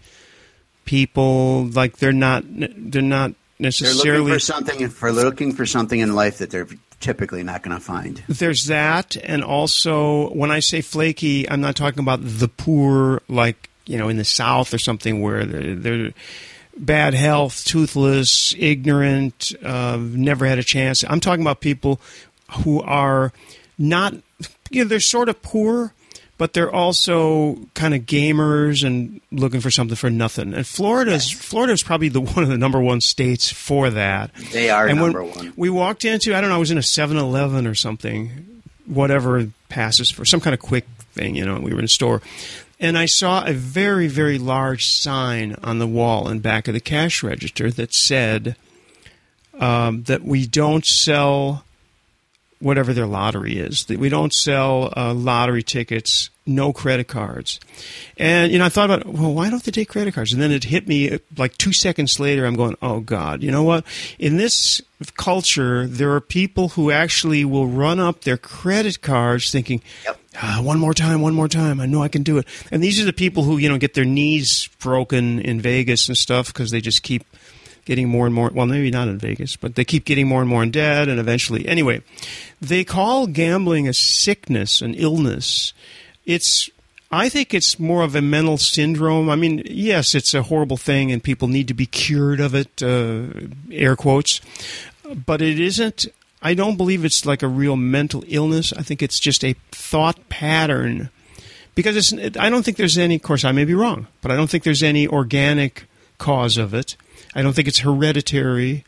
[0.86, 1.65] people.
[1.65, 4.19] Like they're not, they're not they're necessarily.
[4.19, 6.67] looking for something for looking for something in life that they're
[6.99, 8.23] typically not going to find.
[8.27, 13.69] There's that, and also when I say flaky, I'm not talking about the poor, like
[13.86, 16.13] you know, in the South or something where they're, they're
[16.77, 21.03] bad health, toothless, ignorant, uh, never had a chance.
[21.07, 21.99] I'm talking about people
[22.63, 23.31] who are
[23.77, 24.13] not,
[24.69, 25.93] you know, they're sort of poor,
[26.38, 30.53] but they're also kind of gamers and looking for something for nothing.
[30.53, 34.31] And Florida's Florida's probably the one of the number one states for that.
[34.51, 35.53] They are and number when one.
[35.55, 40.11] We walked into, I don't know, I was in a 7-Eleven or something, whatever passes
[40.11, 41.59] for some kind of quick thing, you know.
[41.59, 42.21] We were in a store,
[42.85, 46.79] and I saw a very, very large sign on the wall in back of the
[46.79, 48.55] cash register that said
[49.59, 51.65] um, that we don't sell
[52.59, 53.85] whatever their lottery is.
[53.85, 57.59] That we don't sell uh, lottery tickets, no credit cards.
[58.17, 60.31] And you know, I thought about, well, why don't they take credit cards?
[60.31, 62.45] And then it hit me uh, like two seconds later.
[62.45, 63.83] I'm going, oh God, you know what?
[64.19, 64.79] In this
[65.17, 69.81] culture, there are people who actually will run up their credit cards, thinking.
[70.05, 70.19] Yep.
[70.37, 71.79] Ah, one more time, one more time.
[71.79, 72.47] I know I can do it.
[72.71, 76.17] And these are the people who, you know, get their knees broken in Vegas and
[76.17, 77.23] stuff because they just keep
[77.85, 78.49] getting more and more.
[78.53, 81.19] Well, maybe not in Vegas, but they keep getting more and more in debt, and
[81.19, 82.01] eventually, anyway,
[82.59, 85.73] they call gambling a sickness, an illness.
[86.25, 86.69] It's
[87.11, 89.29] I think it's more of a mental syndrome.
[89.29, 92.81] I mean, yes, it's a horrible thing, and people need to be cured of it.
[92.81, 94.41] Uh, air quotes,
[95.25, 96.07] but it isn't.
[96.45, 98.71] I don't believe it's like a real mental illness.
[98.71, 101.10] I think it's just a thought pattern.
[101.73, 104.36] Because it's, I don't think there's any, of course, I may be wrong, but I
[104.36, 105.88] don't think there's any organic
[106.19, 106.97] cause of it.
[107.34, 108.86] I don't think it's hereditary.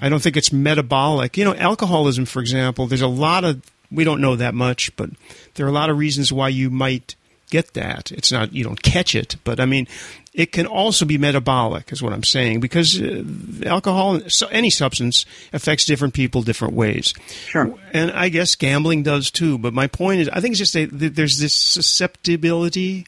[0.00, 1.36] I don't think it's metabolic.
[1.36, 5.10] You know, alcoholism, for example, there's a lot of, we don't know that much, but
[5.54, 7.14] there are a lot of reasons why you might
[7.50, 8.12] get that.
[8.12, 9.86] It's not, you don't catch it, but I mean,
[10.32, 13.24] it can also be metabolic, is what I'm saying, because uh,
[13.64, 17.14] alcohol, so any substance, affects different people different ways.
[17.46, 17.74] Sure.
[17.92, 19.56] And I guess gambling does too.
[19.56, 23.06] But my point is, I think it's just a, there's this susceptibility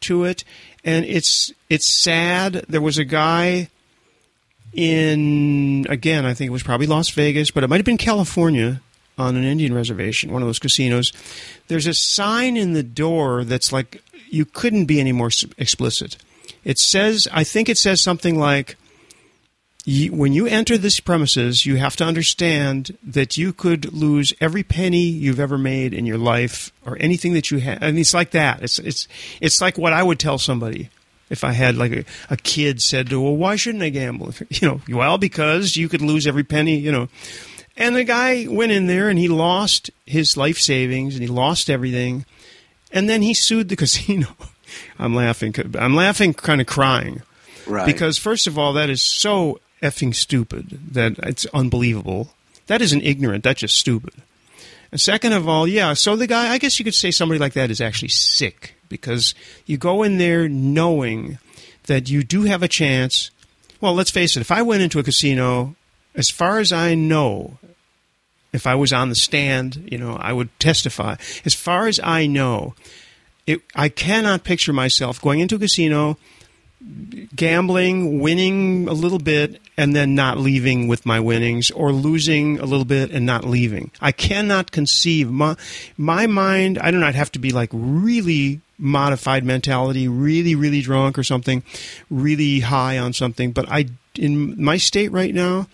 [0.00, 0.44] to it,
[0.84, 2.64] and it's it's sad.
[2.68, 3.68] There was a guy
[4.72, 8.80] in again, I think it was probably Las Vegas, but it might have been California
[9.18, 11.12] on an Indian reservation, one of those casinos.
[11.66, 16.16] There's a sign in the door that's like you couldn't be any more explicit.
[16.64, 18.76] It says, I think it says something like,
[20.10, 25.04] when you enter this premises, you have to understand that you could lose every penny
[25.04, 27.82] you've ever made in your life, or anything that you have.
[27.82, 28.62] And it's like that.
[28.62, 29.08] It's it's
[29.40, 30.90] it's like what I would tell somebody
[31.30, 34.32] if I had like a, a kid said to, well, why shouldn't I gamble?
[34.50, 37.08] You know, well, because you could lose every penny, you know.
[37.78, 41.70] And the guy went in there and he lost his life savings and he lost
[41.70, 42.26] everything.
[42.92, 44.26] And then he sued the casino.
[44.98, 45.54] I'm laughing.
[45.78, 47.22] I'm laughing, kind of crying.
[47.66, 47.86] Right.
[47.86, 52.30] Because, first of all, that is so effing stupid that it's unbelievable.
[52.66, 53.44] That isn't ignorant.
[53.44, 54.14] That's just stupid.
[54.90, 57.52] And second of all, yeah, so the guy, I guess you could say somebody like
[57.52, 59.34] that is actually sick because
[59.66, 61.38] you go in there knowing
[61.84, 63.30] that you do have a chance.
[63.80, 65.76] Well, let's face it, if I went into a casino,
[66.14, 67.58] as far as I know,
[68.52, 71.16] if I was on the stand, you know, I would testify.
[71.44, 72.74] As far as I know,
[73.46, 76.18] it, I cannot picture myself going into a casino,
[77.34, 82.64] gambling, winning a little bit, and then not leaving with my winnings, or losing a
[82.64, 83.90] little bit and not leaving.
[84.00, 85.56] I cannot conceive my
[85.96, 86.78] my mind.
[86.78, 91.62] I do not have to be like really modified mentality, really, really drunk or something,
[92.10, 93.52] really high on something.
[93.52, 95.66] But I, in my state right now,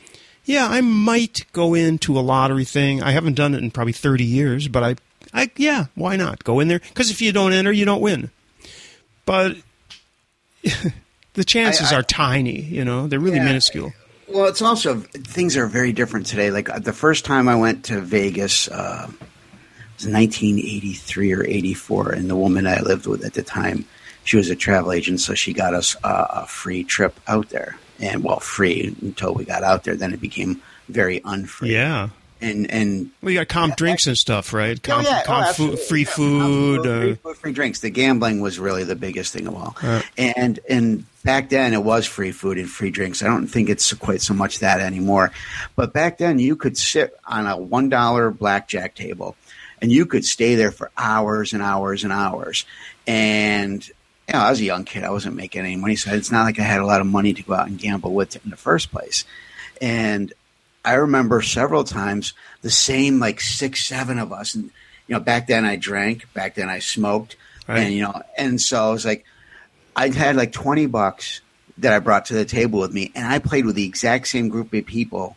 [0.44, 3.02] yeah, I might go into a lottery thing.
[3.02, 4.96] I haven't done it in probably 30 years, but I,
[5.32, 6.44] I yeah, why not?
[6.44, 6.80] Go in there.
[6.80, 8.30] Because if you don't enter, you don't win.
[9.26, 9.56] But
[11.34, 13.92] the chances I, I, are tiny, you know, they're really yeah, minuscule.
[14.28, 16.50] Well, it's also, things are very different today.
[16.50, 19.10] Like the first time I went to Vegas, uh,
[20.02, 23.84] 1983 or 84, and the woman I lived with at the time,
[24.24, 27.76] she was a travel agent, so she got us uh, a free trip out there,
[28.00, 29.96] and well, free until we got out there.
[29.96, 31.72] Then it became very unfree.
[31.72, 32.10] Yeah.
[32.40, 34.78] And and well, you got comp yeah, drinks and stuff, right?
[34.78, 35.22] Oh, comp, oh, yeah.
[35.22, 37.80] comp oh, food, free food, uh, free, food, free drinks.
[37.80, 39.76] The gambling was really the biggest thing of all.
[39.82, 43.22] Uh, and and back then it was free food and free drinks.
[43.22, 45.30] I don't think it's quite so much that anymore.
[45.74, 49.36] But back then you could sit on a one dollar blackjack table
[49.80, 52.66] and you could stay there for hours and hours and hours.
[53.06, 53.88] And
[54.28, 56.44] you know, I was a young kid; I wasn't making any money, so it's not
[56.44, 58.56] like I had a lot of money to go out and gamble with in the
[58.56, 59.24] first place.
[59.80, 60.32] And
[60.84, 64.64] I remember several times the same like six, seven of us, and
[65.06, 67.36] you know, back then I drank, back then I smoked,
[67.68, 67.80] right.
[67.80, 69.24] and you know, and so I was like,
[69.94, 71.40] I had like twenty bucks
[71.78, 74.48] that I brought to the table with me, and I played with the exact same
[74.48, 75.36] group of people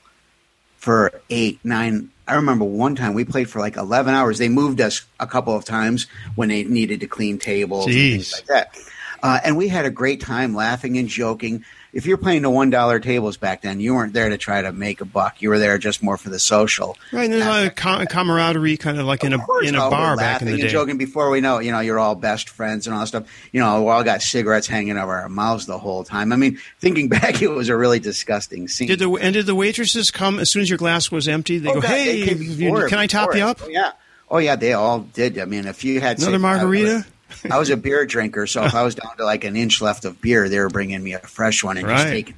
[0.78, 4.38] for eight, nine, I remember one time we played for like 11 hours.
[4.38, 7.90] They moved us a couple of times when they needed to clean tables Jeez.
[7.90, 8.78] and things like that.
[9.24, 11.64] Uh, and we had a great time laughing and joking
[11.94, 14.72] if you're playing the one dollar tables back then, you weren't there to try to
[14.72, 15.42] make a buck.
[15.42, 16.98] You were there just more for the social.
[17.12, 19.76] Right, and there's a lot of com- camaraderie, kind of like of in a in
[19.76, 20.64] a bar back in the day.
[20.64, 23.08] And joking before we know, it, you know, you're all best friends and all that
[23.08, 23.50] stuff.
[23.52, 26.34] You know, we all got cigarettes hanging over our mouths the whole time.
[26.34, 28.88] I mean, thinking back, it was a really disgusting scene.
[28.88, 31.58] Did the and did the waitresses come as soon as your glass was empty?
[31.58, 33.92] They oh, go, God, "Hey, they before, can I top you up?" Oh, yeah.
[34.30, 35.40] Oh yeah, they all did.
[35.40, 37.06] I mean, if you had another say, margarita.
[37.50, 40.06] I was a beer drinker, so if I was down to like an inch left
[40.06, 41.98] of beer, they were bringing me a fresh one and right.
[41.98, 42.36] just taking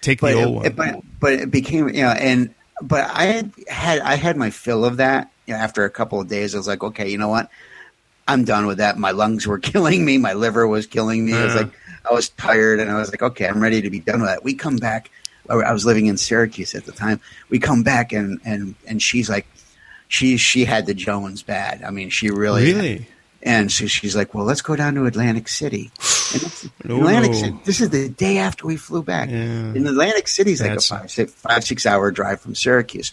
[0.00, 0.66] take but the it, old one.
[0.66, 4.50] it- but, but it became you know and but I had, had I had my
[4.50, 5.30] fill of that.
[5.46, 7.48] You know, after a couple of days, I was like, okay, you know what?
[8.28, 8.98] I'm done with that.
[8.98, 10.18] My lungs were killing me.
[10.18, 11.32] My liver was killing me.
[11.34, 11.70] I was like,
[12.08, 14.44] I was tired, and I was like, okay, I'm ready to be done with that.
[14.44, 15.10] We come back.
[15.48, 17.20] I was living in Syracuse at the time.
[17.50, 19.46] We come back, and and and she's like,
[20.08, 21.82] she she had the Jones bad.
[21.82, 23.08] I mean, she really really?
[23.46, 25.90] And so she's like, "Well, let's go down to Atlantic City."
[26.34, 26.96] And No.
[26.98, 27.56] Atlantic City.
[27.64, 29.30] This is the day after we flew back.
[29.30, 29.36] Yeah.
[29.36, 33.12] And Atlantic City's like That's- a five, six, five, six hour drive from Syracuse.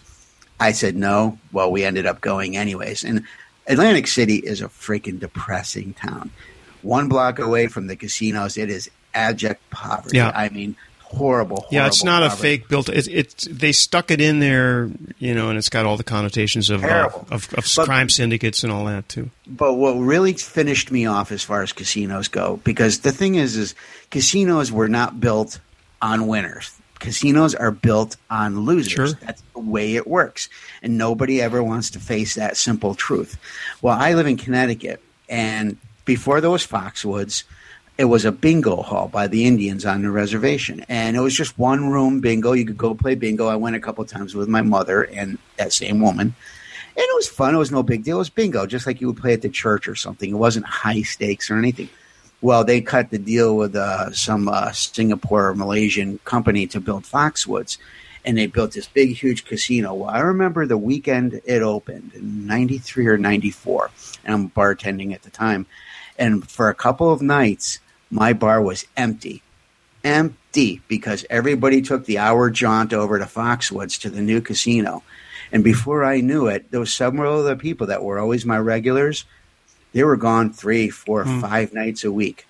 [0.60, 1.38] I said no.
[1.52, 3.04] Well, we ended up going anyways.
[3.04, 3.24] And
[3.66, 6.30] Atlantic City is a freaking depressing town.
[6.82, 10.18] One block away from the casinos, it is abject poverty.
[10.18, 10.32] Yeah.
[10.34, 10.76] I mean,
[11.14, 11.56] horrible.
[11.56, 12.88] horrible Yeah, it's not a fake built.
[12.88, 16.70] It's it's they stuck it in there, you know, and it's got all the connotations
[16.70, 19.30] of uh, of, of But- crime syndicates and all that too.
[19.46, 23.56] But what really finished me off as far as casinos go, because the thing is,
[23.56, 23.74] is
[24.10, 25.60] casinos were not built
[26.02, 26.72] on winners.
[27.00, 29.10] Casinos are built on losers.
[29.10, 29.18] Sure.
[29.20, 30.48] That's the way it works,
[30.82, 33.36] and nobody ever wants to face that simple truth.
[33.82, 37.44] Well, I live in Connecticut, and before there was Foxwoods,
[37.96, 41.58] it was a bingo hall by the Indians on the reservation, and it was just
[41.58, 42.52] one room bingo.
[42.52, 43.46] You could go play bingo.
[43.46, 46.34] I went a couple times with my mother and that same woman, and
[46.96, 47.54] it was fun.
[47.54, 48.16] It was no big deal.
[48.16, 50.28] It was bingo, just like you would play at the church or something.
[50.28, 51.88] It wasn't high stakes or anything.
[52.40, 57.04] Well, they cut the deal with uh, some uh, Singapore or Malaysian company to build
[57.04, 57.78] Foxwoods,
[58.24, 59.94] and they built this big, huge casino.
[59.94, 63.90] Well, I remember the weekend it opened in '93 or '94,
[64.24, 65.66] and I'm bartending at the time.
[66.18, 67.80] And for a couple of nights,
[68.14, 69.42] my bar was empty
[70.04, 75.02] empty because everybody took the hour jaunt over to Foxwoods to the new casino.
[75.50, 79.24] And before I knew it, there was several other people that were always my regulars.
[79.92, 82.46] They were gone three, four, five nights a week,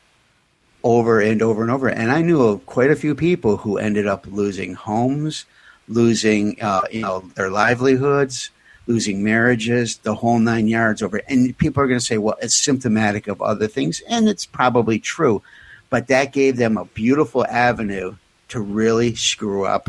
[0.83, 1.89] over and over and over.
[1.89, 5.45] And I knew of quite a few people who ended up losing homes,
[5.87, 8.51] losing uh, you know their livelihoods,
[8.87, 11.21] losing marriages, the whole nine yards over.
[11.29, 14.99] And people are going to say, well, it's symptomatic of other things, and it's probably
[14.99, 15.43] true.
[15.91, 18.17] But that gave them a beautiful avenue
[18.49, 19.89] to really screw up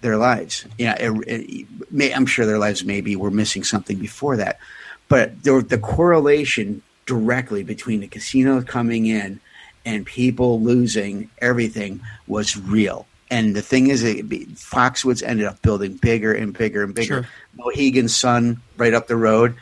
[0.00, 0.64] their lives.
[0.78, 4.58] Yeah, it, may, I'm sure their lives maybe were missing something before that,
[5.08, 9.40] but there, the correlation directly between the casino coming in
[9.84, 13.07] and people losing everything was real.
[13.30, 17.22] And the thing is, it, Foxwoods ended up building bigger and bigger and bigger.
[17.24, 17.28] Sure.
[17.58, 19.54] Mohegan's Sun, right up the road,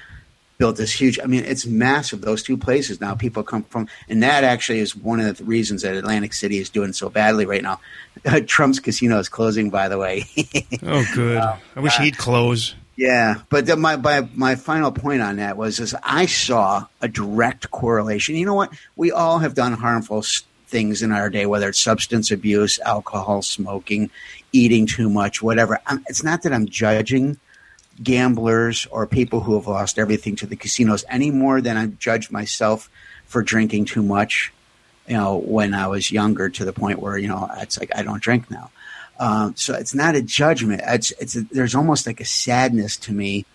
[0.58, 1.18] built this huge.
[1.20, 2.20] I mean, it's massive.
[2.20, 5.82] Those two places now people come from, and that actually is one of the reasons
[5.82, 7.80] that Atlantic City is doing so badly right now.
[8.46, 10.24] Trump's casino is closing, by the way.
[10.82, 11.38] Oh, good.
[11.38, 12.74] Uh, I wish uh, he'd close.
[12.96, 17.08] Yeah, but the, my, my my final point on that was is I saw a
[17.08, 18.36] direct correlation.
[18.36, 18.72] You know what?
[18.94, 20.22] We all have done harmful
[20.66, 24.10] things in our day, whether it's substance abuse, alcohol, smoking,
[24.52, 25.80] eating too much, whatever.
[25.86, 27.38] I'm, it's not that I'm judging
[28.02, 32.30] gamblers or people who have lost everything to the casinos any more than I judge
[32.30, 32.90] myself
[33.26, 34.52] for drinking too much.
[35.06, 38.02] You know, when I was younger, to the point where you know it's like I
[38.02, 38.70] don't drink now.
[39.18, 40.82] Um, so it's not a judgment.
[40.84, 43.46] It's it's a, there's almost like a sadness to me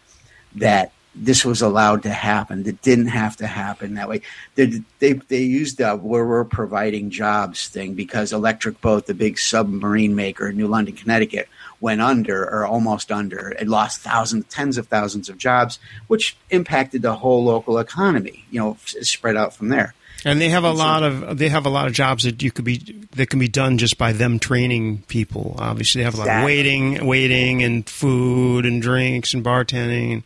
[0.56, 2.64] that this was allowed to happen.
[2.64, 4.22] That didn't have to happen that way.
[4.56, 9.38] They they, they used the where we're providing jobs thing because Electric Boat, the big
[9.38, 11.50] submarine maker in New London, Connecticut,
[11.80, 13.50] went under or almost under.
[13.50, 18.46] It lost thousands, tens of thousands of jobs, which impacted the whole local economy.
[18.50, 19.94] You know, spread out from there.
[20.24, 22.64] And they have a lot of they have a lot of jobs that you could
[22.66, 22.78] be
[23.16, 25.56] that can be done just by them training people.
[25.58, 30.22] Obviously, they have a lot of waiting, waiting, and food and drinks and bartending.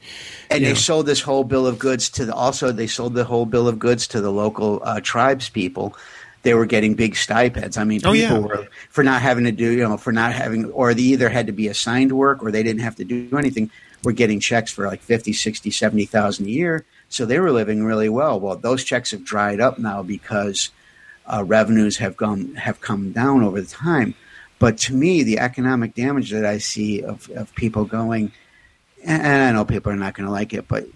[0.49, 0.75] And you they know.
[0.75, 2.33] sold this whole bill of goods to the.
[2.33, 5.95] Also, they sold the whole bill of goods to the local uh, tribes people.
[6.43, 7.75] They were getting big stipends.
[7.77, 8.37] I mean, people Oh, yeah.
[8.37, 11.47] were for not having to do, you know, for not having, or they either had
[11.47, 13.71] to be assigned work or they didn't have to do anything.
[14.03, 16.85] Were getting checks for like 50, 60, 70,000 a year.
[17.09, 18.39] So they were living really well.
[18.39, 20.71] Well, those checks have dried up now because
[21.25, 24.15] uh, revenues have gone have come down over the time.
[24.59, 28.31] But to me, the economic damage that I see of, of people going,
[29.03, 30.87] and I know people are not going to like it, but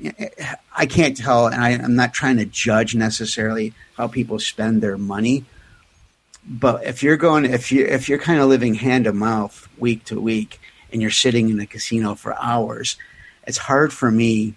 [0.75, 4.97] I can't tell, and I, I'm not trying to judge necessarily how people spend their
[4.97, 5.45] money.
[6.47, 10.05] But if you're going, if you if you're kind of living hand to mouth week
[10.05, 10.59] to week,
[10.91, 12.97] and you're sitting in a casino for hours,
[13.45, 14.55] it's hard for me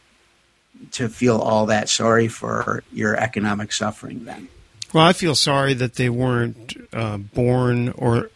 [0.92, 4.24] to feel all that sorry for your economic suffering.
[4.24, 4.48] Then,
[4.92, 8.30] Well, I feel sorry that they weren't uh, born or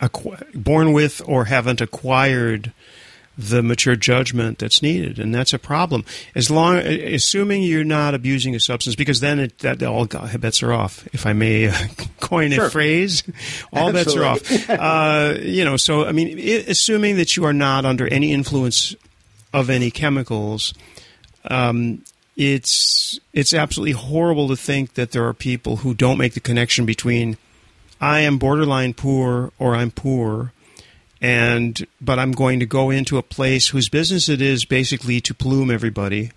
[0.00, 2.72] acqu- born with or haven't acquired
[3.36, 6.04] the mature judgment that's needed, and that's a problem.
[6.34, 10.72] As long, assuming you're not abusing a substance, because then it, that all bets are
[10.72, 11.06] off.
[11.12, 11.72] If I may
[12.20, 13.24] coin a phrase,
[13.72, 14.40] all bets are off.
[14.84, 18.94] Uh, you know, so I mean, i assuming that you are not under any influence
[19.52, 20.74] of any chemicals,
[21.50, 22.02] um,
[22.36, 26.84] it's it's absolutely horrible to think that there are people who don't make the connection
[26.86, 27.36] between
[28.00, 30.52] I am borderline poor or I'm poor
[31.22, 35.34] and but I'm going to go into a place whose business it is basically to
[35.34, 36.32] plume everybody.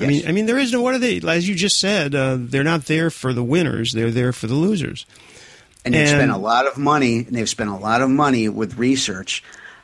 [0.00, 0.80] I mean, I mean, there is no.
[0.80, 1.20] What are they?
[1.26, 3.92] As you just said, uh, they're not there for the winners.
[3.92, 5.04] They're there for the losers.
[5.84, 8.48] and they've And- spent a lot of money and they've spent a lot of money
[8.48, 9.42] with research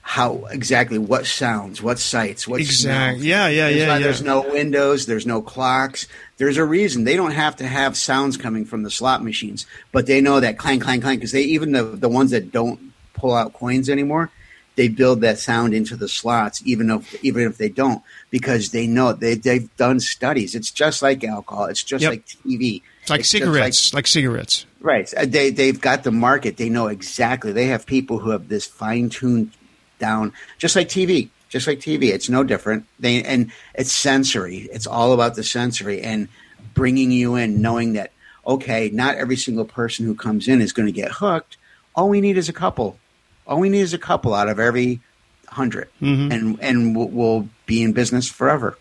[0.09, 3.25] how exactly what sounds what sights what Exact- smells.
[3.25, 4.05] yeah, yeah, there's yeah, not- yeah.
[4.07, 6.07] there's no windows there's no clocks
[6.39, 10.07] there's a reason they don't have to have sounds coming from the slot machines but
[10.07, 12.79] they know that clang clang clang because they even the, the ones that don't
[13.15, 14.31] pull out coins anymore
[14.77, 18.01] they build that sound into the slots even if even if they don't
[18.31, 22.11] because they know they, they've done studies it's just like alcohol it's just Yep.
[22.13, 24.67] like tv It's like It's cigarettes, like cigarettes.
[24.81, 25.13] Right.
[25.25, 26.59] They they've got the market.
[26.59, 27.51] They know exactly.
[27.51, 29.51] They have people who have this fine tuned
[29.99, 31.29] down, just like TV.
[31.49, 32.87] Just like TV, it's no different.
[32.99, 34.69] They and it's sensory.
[34.73, 36.27] It's all about the sensory and
[36.75, 38.11] bringing you in, knowing that
[38.47, 41.57] okay, not every single person who comes in is going to get hooked.
[41.95, 42.99] All we need is a couple.
[43.47, 45.01] All we need is a couple out of every
[45.49, 46.33] 100 Mhm.
[46.33, 48.77] and and we'll, we'll be in business forever.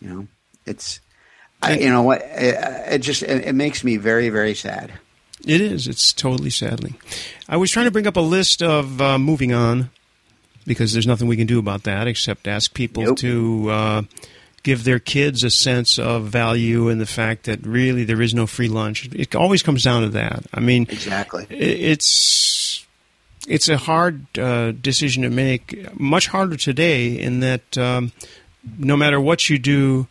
[0.00, 0.26] You know,
[0.64, 1.00] it's.
[1.62, 2.22] I, you know what?
[2.22, 2.54] It,
[2.94, 4.92] it just it, it makes me very very sad.
[5.46, 5.86] It is.
[5.88, 6.96] It's totally saddening.
[7.48, 9.90] I was trying to bring up a list of uh, moving on
[10.66, 13.16] because there's nothing we can do about that except ask people Nope.
[13.18, 14.02] to uh,
[14.62, 18.46] give their kids a sense of value and the fact that really there is no
[18.46, 19.08] free lunch.
[19.12, 20.44] It always comes down to that.
[20.52, 21.46] I mean, Exactly.
[21.50, 22.86] it's
[23.48, 25.98] it's a hard uh, decision to make.
[25.98, 28.12] Much harder today in that um,
[28.78, 30.06] no matter what you do,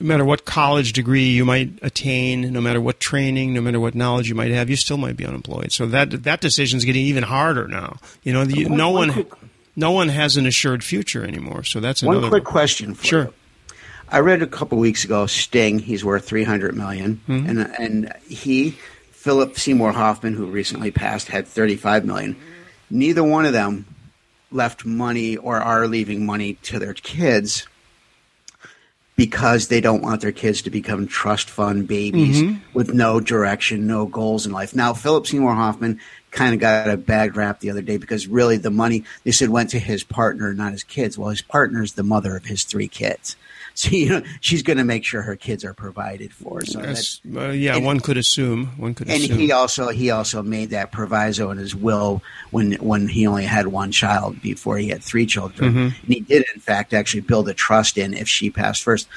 [0.00, 3.94] no matter what college degree you might attain, no matter what training, no matter what
[3.94, 5.72] knowledge you might have, you still might be unemployed.
[5.72, 7.96] So that that decision is getting even harder now.
[8.22, 9.32] You know, the, One- no one one quick-
[9.76, 11.62] no one has an assured future anymore.
[11.64, 13.08] So that's One quick question for you.
[13.08, 13.22] Sure.
[13.24, 13.34] you.
[14.10, 15.78] I read a couple weeks ago Sting.
[15.78, 17.48] He's worth three hundred million, Mm-hmm.
[17.48, 18.70] and and he
[19.12, 22.36] Philip Seymour Hoffman, who recently passed, had thirty five million.
[22.90, 23.84] Neither one of them
[24.50, 27.68] left money or are leaving money to their kids
[29.20, 32.58] because they don't want their kids to become trust fund babies Mm-hmm.
[32.72, 34.74] with no direction, no goals in life.
[34.74, 36.00] Now, Philip Seymour Hoffman
[36.30, 39.50] kind of got a bad rap the other day because really the money they said
[39.50, 41.18] went to his partner, not his kids.
[41.18, 43.36] Well, his partner's the mother of his three kids,
[43.80, 46.64] so you know she's going to make sure her kids are provided for.
[46.64, 48.66] So that's That's, uh, yeah, and- one could assume.
[48.76, 49.38] One could and assume.
[49.38, 53.68] he also he also made that proviso in his will when when he only had
[53.68, 55.70] one child before he had three children.
[55.70, 55.78] Mm-hmm.
[55.80, 59.08] And he did in fact actually build a trust in if she passed first.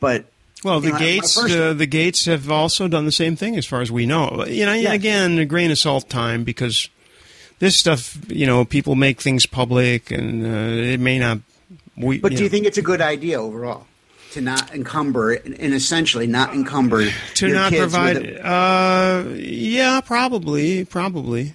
[0.00, 0.24] But
[0.64, 3.66] Well, You the know, Gates, uh, the Gates have also done the same thing, as
[3.66, 4.44] far as we know.
[4.46, 4.92] You know, Yeah.
[4.94, 6.88] again, a grain of salt time because
[7.60, 11.38] this stuff, you know, people make things public, and uh, it may not.
[11.96, 13.86] We, but do you think it's a good idea overall
[14.32, 18.16] to not encumber and essentially not encumber to not provide?
[18.18, 21.54] a- uh, yeah, probably, probably.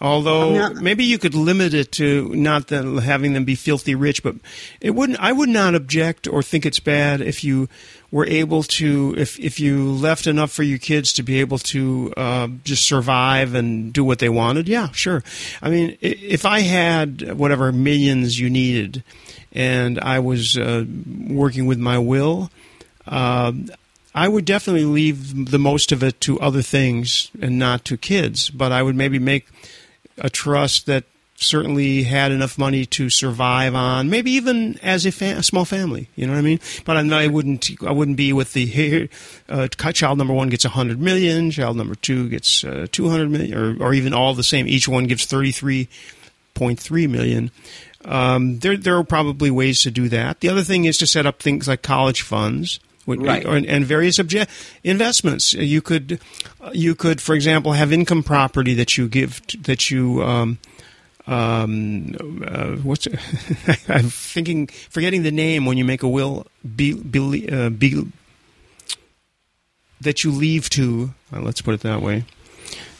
[0.00, 4.22] Although not- maybe you could limit it to not them, having them be filthy rich,
[4.22, 4.36] but
[4.80, 5.18] it wouldn't.
[5.18, 7.68] I would not object or think it's bad if you
[8.12, 12.12] were able to, if if you left enough for your kids to be able to
[12.16, 14.68] uh, just survive and do what they wanted.
[14.68, 15.22] Yeah, sure.
[15.60, 19.02] I mean, if I had whatever millions you needed,
[19.52, 20.84] and I was uh,
[21.28, 22.50] working with my will.
[23.06, 23.70] Um,
[24.14, 28.50] I would definitely leave the most of it to other things and not to kids,
[28.50, 29.46] but I would maybe make
[30.18, 31.04] a trust that
[31.36, 36.08] certainly had enough money to survive on, maybe even as a, a small family.
[36.14, 36.60] You know what I mean?
[36.84, 37.70] But I, I wouldn't.
[37.82, 39.08] I wouldn't be with the.
[39.48, 41.50] Uh, child number one gets hundred million.
[41.50, 44.66] Child number two gets uh, two hundred million, or, or even all the same.
[44.68, 45.88] Each one gives thirty three
[46.54, 47.50] point three million.
[48.04, 50.40] Um, there, there are probably ways to do that.
[50.40, 52.80] The other thing is to set up things like college funds.
[53.06, 53.44] Right.
[53.44, 54.48] or- and various obje-
[54.84, 55.52] investments.
[55.52, 56.20] You could,
[56.72, 60.22] you could, for example, have income property that you give t- that you.
[60.22, 60.58] Um,
[61.26, 63.06] um, uh, what's
[63.88, 66.46] I'm thinking, forgetting the name when you make a will.
[66.76, 68.06] Be, be, uh, be,
[70.00, 71.12] that you leave to.
[71.32, 72.24] Uh, let's put it that way.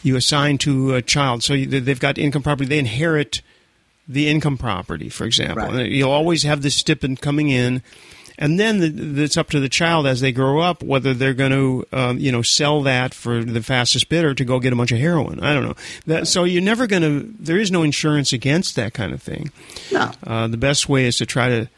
[0.03, 2.69] You assign to a child, so you, they've got income property.
[2.69, 3.43] They inherit
[4.11, 5.69] the income property, for example.
[5.69, 5.91] Right.
[5.91, 7.83] You'll always have this stipend coming in,
[8.39, 11.53] and then the, it's up to the child as they grow up whether they're going
[11.53, 14.93] to, um, you know, sell that for the fastest bidder to go get a bunch
[14.93, 15.41] of heroin.
[15.41, 15.75] I don't know.
[16.07, 17.35] That, so you're never going to.
[17.39, 19.53] There is no insurance against that kind of thing.
[19.93, 20.11] No.
[20.25, 21.69] Uh, the best way is to try to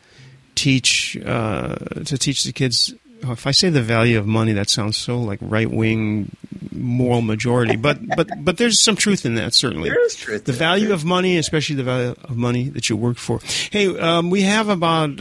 [0.55, 4.97] teach uh, to teach the kids if I say the value of money, that sounds
[4.97, 6.35] so like right wing
[6.73, 7.77] moral majority.
[7.77, 9.91] But but but there's some truth in that certainly.
[9.91, 10.45] There is truth.
[10.45, 13.41] The value of money, especially the value of money that you work for.
[13.70, 15.20] Hey, um, we have about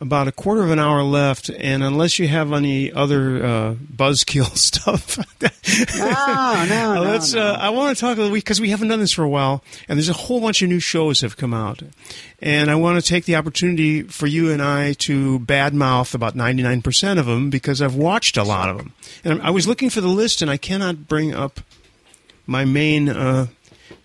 [0.00, 4.56] about a quarter of an hour left, and unless you have any other uh, buzzkill
[4.56, 7.34] stuff, no, no, no, let's.
[7.34, 7.42] no.
[7.42, 9.62] Uh, I want to talk a little because we haven't done this for a while,
[9.88, 11.82] and there's a whole bunch of new shows have come out,
[12.40, 17.18] and I want to take the opportunity for you and I to badmouth about 99%
[17.18, 18.92] of them because I've watched a lot of them,
[19.24, 21.60] and I was looking for the list, and I cannot bring up
[22.46, 23.08] my main.
[23.08, 23.48] Uh,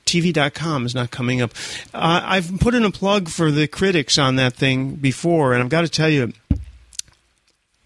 [0.06, 1.52] TV.com is not coming up.
[1.94, 5.70] Uh, I've put in a plug for the critics on that thing before, and I've
[5.70, 6.34] got to tell you,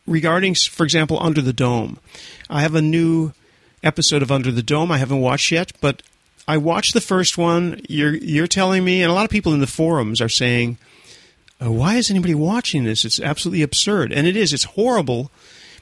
[0.06, 2.00] regarding, for example, Under the Dome,
[2.50, 3.34] I have a new
[3.84, 6.02] episode of Under the Dome I haven't watched yet, but
[6.48, 7.82] I watched the first one.
[7.90, 10.78] You're you're telling me, and a lot of people in the forums are saying,
[11.62, 13.04] uh, "Why is anybody watching this?
[13.04, 14.54] It's absolutely absurd," and it is.
[14.54, 15.30] It's horrible.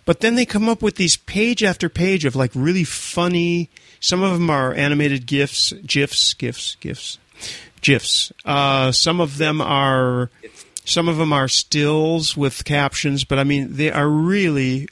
[0.06, 3.70] But then they come up with these page after page of like really funny.
[4.00, 7.18] Some of them are animated gifs, gifs, gifs, gifs,
[7.82, 8.32] gifs.
[8.44, 10.30] Uh, some of them are,
[10.84, 13.24] some of them are stills with captions.
[13.24, 14.88] But I mean, they are really,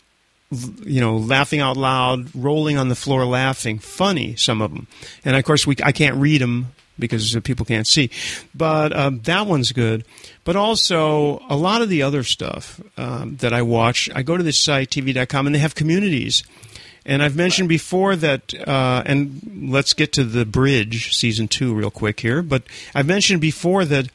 [0.52, 4.36] you know, laughing out loud, rolling on the floor, laughing, funny.
[4.36, 4.88] Some of them,
[5.26, 6.68] and of course we I can't read them
[7.00, 8.10] because people can't see.
[8.54, 10.06] But um, that one's good.
[10.44, 14.44] But also, a lot of the other stuff um, that I watch, I go to
[14.44, 16.44] this site, TV.com, and they have communities.
[17.06, 21.92] And I've mentioned before that, uh, and let's get to the bridge season two real
[21.92, 22.42] quick here.
[22.42, 22.64] But
[22.96, 24.08] I've mentioned before that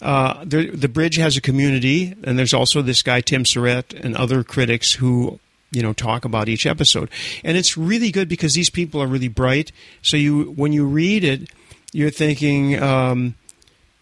[0.00, 4.16] uh, the, the bridge has a community, and there's also this guy Tim Surrette and
[4.16, 5.38] other critics who
[5.70, 7.10] you know talk about each episode,
[7.44, 9.70] and it's really good because these people are really bright.
[10.02, 11.50] So you when you read it,
[11.92, 12.82] you're thinking.
[12.82, 13.34] Um,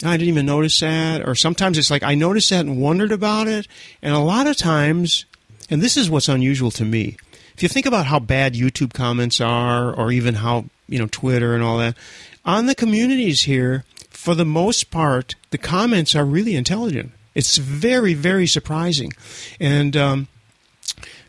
[0.03, 1.29] I didn't even notice that.
[1.29, 3.69] Or sometimes it's like I noticed that and wondered about it.
[4.01, 5.27] And a lot of times,
[5.69, 7.19] and this is what's unusual to me,
[7.61, 11.55] if you think about how bad YouTube comments are, or even how, you know, Twitter
[11.55, 11.95] and all that,
[12.43, 17.13] on the communities here, for the most part, the comments are really intelligent.
[17.35, 19.13] It's very, very surprising.
[19.61, 20.29] And, um,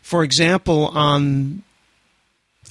[0.00, 1.64] for example, on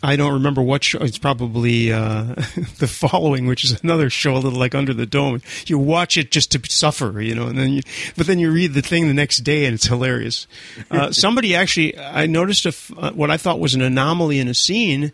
[0.04, 1.00] I don't remember what show.
[1.00, 2.24] It's probably uh,
[2.80, 5.42] the following, which is another show, a little like Under the Dome.
[5.68, 7.82] You watch it just to suffer, you know, and then you,
[8.18, 10.48] but then you read the thing the next day, and it's hilarious.
[10.90, 14.56] Uh, somebody actually, I noticed a, uh, what I thought was an anomaly in a
[14.56, 15.12] scene,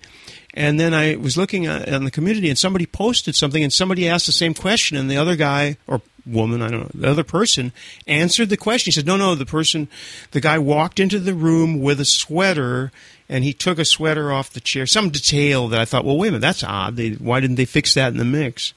[0.53, 4.25] and then I was looking on the community, and somebody posted something, and somebody asked
[4.25, 7.71] the same question, and the other guy or woman, I don't know, the other person
[8.05, 8.91] answered the question.
[8.91, 9.87] He said, "No, no, the person,
[10.31, 12.91] the guy walked into the room with a sweater."
[13.29, 14.85] And he took a sweater off the chair.
[14.85, 16.95] Some detail that I thought, well, wait a minute, that's odd.
[16.95, 18.73] They, why didn't they fix that in the mix?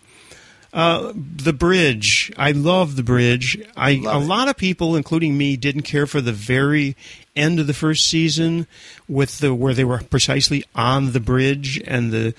[0.73, 3.61] Uh, the bridge, I love the bridge.
[3.77, 4.29] I Love a it.
[4.29, 6.97] lot of people, including me, didn't care for the very
[7.35, 8.69] end of the first season
[9.09, 12.35] with the where they were precisely on the bridge and the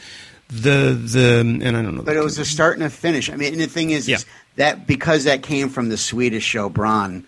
[0.49, 2.03] the the and I don't know.
[2.03, 3.29] But it was a start and a finish.
[3.29, 4.15] I mean, and the thing is, Yeah.
[4.17, 7.25] is that because that came from the Swedish show Bron,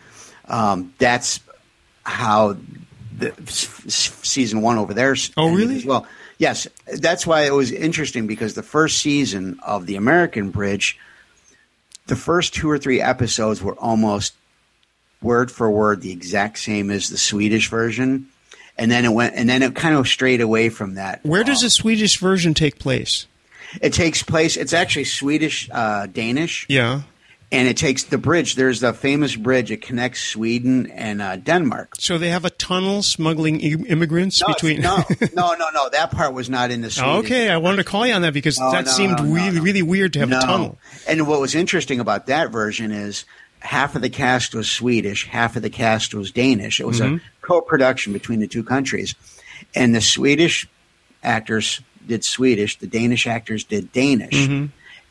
[0.47, 1.41] um, that's
[2.03, 2.55] how
[3.17, 5.15] the season one over there.
[5.37, 5.77] Oh, really?
[5.77, 6.07] As well,
[6.37, 6.67] yes.
[6.87, 10.97] That's why it was interesting because the first season of the American Bridge,
[12.07, 14.33] the first two or three episodes were almost
[15.21, 18.27] word for word the exact same as the Swedish version.
[18.77, 21.19] And then it went, and then it kind of strayed away from that.
[21.23, 23.27] Where does Uh, the Swedish version take place?
[23.81, 24.57] it takes place?
[24.57, 27.01] It's actually Swedish, uh, Danish Yeah.
[27.53, 28.55] And it takes the bridge.
[28.55, 29.71] There's the famous bridge.
[29.71, 31.93] It connects Sweden and uh, Denmark.
[31.99, 34.81] So they have a tunnel smuggling i- immigrants No, between.
[34.81, 34.97] no,
[35.33, 35.89] no, no, no.
[35.89, 37.25] That part was not in the Swedish.
[37.25, 39.81] okay, I wanted to call you on that because No, that no, seemed really, really
[39.83, 40.77] weird to have a tunnel.
[41.07, 43.23] And what was interesting about that version is
[43.59, 46.79] half of the cast was Swedish, half of the cast was Danish.
[46.81, 47.15] It was Mm-hmm.
[47.15, 49.15] a co-production between the two countries,
[49.75, 50.67] and the Swedish
[51.23, 54.33] actors did Swedish, the Danish actors did Danish.
[54.33, 54.65] Mm-hmm.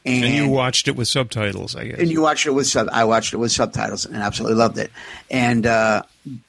[0.04, 1.98] And you watched it with subtitles, I guess.
[2.00, 2.88] and you watched it with sub.
[2.92, 4.90] I watched it with subtitles and absolutely loved it.
[5.30, 6.02] And uh,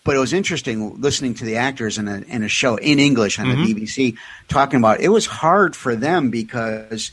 [0.04, 3.38] but it was interesting listening to the actors in a in a show in English
[3.40, 3.64] on Mm-hmm.
[3.64, 7.12] the BBC talking about it was hard for them because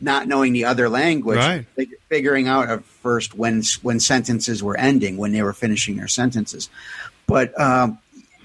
[0.00, 1.66] not knowing the other language, Right.
[2.08, 6.70] figuring out at first when when sentences were ending, when they were finishing their sentences.
[7.26, 7.98] But um,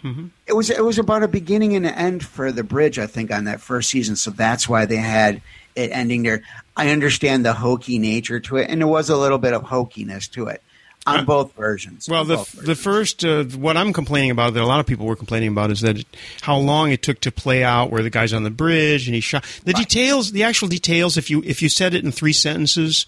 [0.04, 0.28] Mm-hmm.
[0.46, 3.32] it was it was about a beginning and an end for the bridge, I think,
[3.32, 4.16] on that first season.
[4.16, 5.42] So that's why they had
[5.78, 6.42] it ending there.
[6.76, 10.30] I understand the hokey nature to it, and there was a little bit of hokiness
[10.32, 10.62] to it.
[11.06, 12.10] on both versions.
[12.10, 15.06] Well, the both the first uh, what I'm complaining about that a lot of people
[15.06, 16.08] were complaining about is that it,
[16.42, 19.22] how long it took to play out where the guy's on the bridge and he
[19.22, 19.88] shot the Right.
[19.88, 21.16] details, the actual details.
[21.16, 23.06] If you if you said it in three sentences.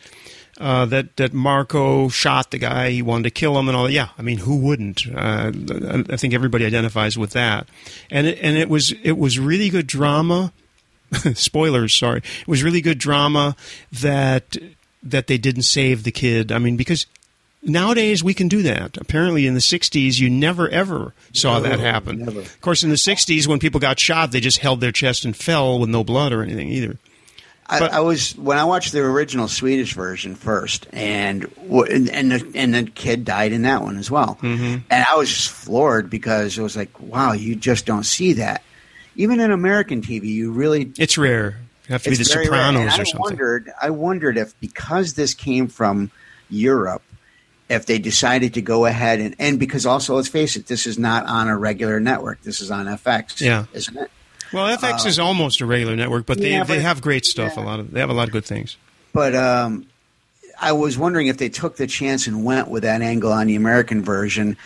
[0.62, 3.94] Uh, that that Marco shot the guy, he wanted to kill him, and all that.
[3.94, 5.08] Yeah, I mean, who wouldn't?
[5.08, 5.54] Uh,
[6.10, 7.70] I think everybody identifies with that,
[8.12, 10.52] and it, and it was it was really good drama.
[11.34, 12.20] Spoilers, sorry.
[12.20, 13.56] It was really good drama
[13.92, 14.58] that
[15.04, 16.52] that they didn't save the kid.
[16.52, 17.06] I mean, because
[17.64, 18.98] nowadays we can do that.
[18.98, 22.20] Apparently, in the '60s, you never ever saw that happen.
[22.20, 22.40] never.
[22.42, 25.36] Of course, in the '60s, when people got shot, they just held their chest and
[25.36, 26.98] fell with no blood or anything either.
[27.72, 32.32] I, But- I was when I watched the original Swedish version first, and and and
[32.32, 34.40] the, and the kid died in that one as well.
[34.42, 34.78] Mm-hmm.
[34.90, 38.64] And I was just floored because it was like, wow, you just don't see that.
[39.16, 41.58] Even in American TV, you really It's rare.
[41.88, 42.26] You have to be the.
[42.26, 43.20] Sopranos or I something.
[43.20, 46.12] wondered, I wondered if because this came from
[46.50, 47.02] Europe,
[47.70, 50.98] if they decided to go ahead and and because also let's face it, this is
[51.00, 52.42] not on a regular network.
[52.44, 53.66] This is on FX, Yeah.
[53.74, 54.12] isn't it?
[54.54, 57.58] Well, FX is almost a regular network, but they Uh, yeah, they have great stuff.
[57.58, 58.78] A lot of they have a lot of good things.
[59.14, 59.86] But um,
[60.62, 63.56] I was wondering if they took the chance and went with that angle on the
[63.56, 64.58] American version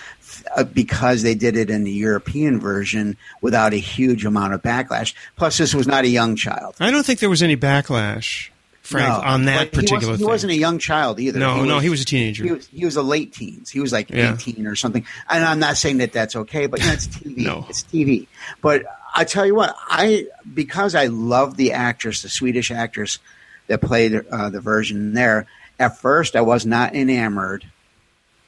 [0.55, 5.13] uh, because they did it in the European version without a huge amount of backlash.
[5.35, 6.75] Plus, this was not a young child.
[6.79, 8.49] I don't think there was any backlash,
[8.81, 9.29] Frank, No.
[9.29, 10.25] on that But he particular wasn't, thing.
[10.25, 11.39] He wasn't a young child either.
[11.39, 12.43] no, no, he was a teenager.
[12.43, 13.69] He was, he was a late teens.
[13.69, 14.33] He was like Yeah.
[14.33, 15.05] 18 or something.
[15.29, 17.37] And I'm not saying that that's okay, but you know, it's TV.
[17.37, 17.65] No.
[17.69, 18.27] It's TV.
[18.61, 18.83] But
[19.15, 23.19] I tell you what, I because I love the actress, the Swedish actress
[23.67, 25.45] that played uh, the version there.
[25.79, 27.65] At first, I was not enamored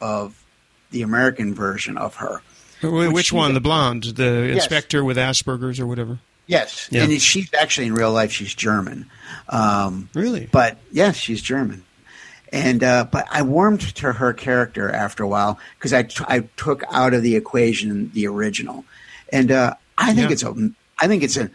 [0.02, 0.36] of
[0.96, 2.42] the American version of her.
[2.82, 3.54] Which Which one?
[3.54, 4.64] The blonde, the Yes.
[4.64, 6.20] inspector with Asperger's or whatever.
[6.48, 7.04] Yes, Yeah.
[7.04, 9.08] and she's actually in real life she's German.
[9.50, 10.48] Um, Really?
[10.52, 11.84] But yes, she's German.
[12.54, 16.42] And uh, but I warmed to her character after a while because I, t- I
[16.56, 18.86] took out of the equation the original,
[19.34, 20.34] and uh, I think Yeah.
[20.34, 21.50] it's a I think it's a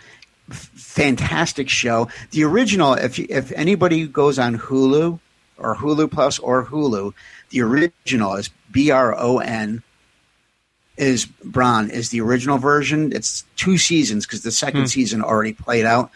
[0.51, 2.09] fantastic show.
[2.33, 5.19] The original, if you- if anybody goes on Hulu
[5.57, 7.15] or Hulu Plus or Hulu,
[7.51, 9.83] the original is B R O N
[10.97, 13.13] is Bron is the original version.
[13.13, 14.55] It's two seasons because the Hmm.
[14.55, 16.11] second season already played out.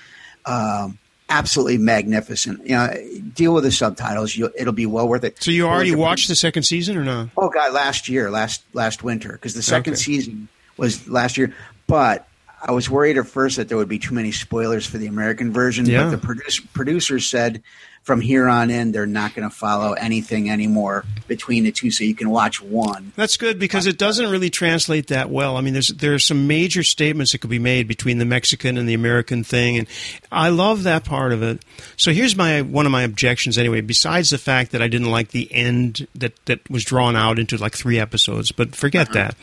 [0.44, 0.98] Um,
[1.30, 2.66] absolutely magnificent.
[2.66, 2.94] You know,
[3.34, 4.36] deal with the subtitles.
[4.36, 5.42] You'll, it'll be well worth it.
[5.42, 7.28] So you already watched the second season or not?
[7.36, 10.02] Oh God, last year, last last winter, because the second Okay.
[10.02, 11.54] season was last year.
[11.86, 12.28] But
[12.62, 15.52] I was worried at first that there would be too many spoilers for the American
[15.52, 15.86] version.
[15.86, 16.04] Yeah.
[16.04, 17.62] But the produce, producers said
[18.04, 22.04] from here on in, they're not going to follow anything anymore between the two, so
[22.04, 23.12] you can watch one.
[23.16, 25.56] That's good because it doesn't really translate that well.
[25.56, 28.76] I mean, there's there are some major statements that could be made between the Mexican
[28.76, 29.88] and the American thing, and
[30.30, 31.64] I love that part of it.
[31.96, 33.80] So here's my one of my objections anyway.
[33.80, 37.56] Besides the fact that I didn't like the end that that was drawn out into
[37.56, 39.34] like three episodes, but forget that.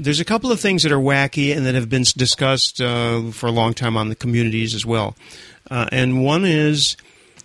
[0.00, 3.46] There's a couple of things that are wacky and that have been discussed uh, for
[3.46, 5.14] a long time on the communities as well.
[5.70, 6.96] Uh, and one is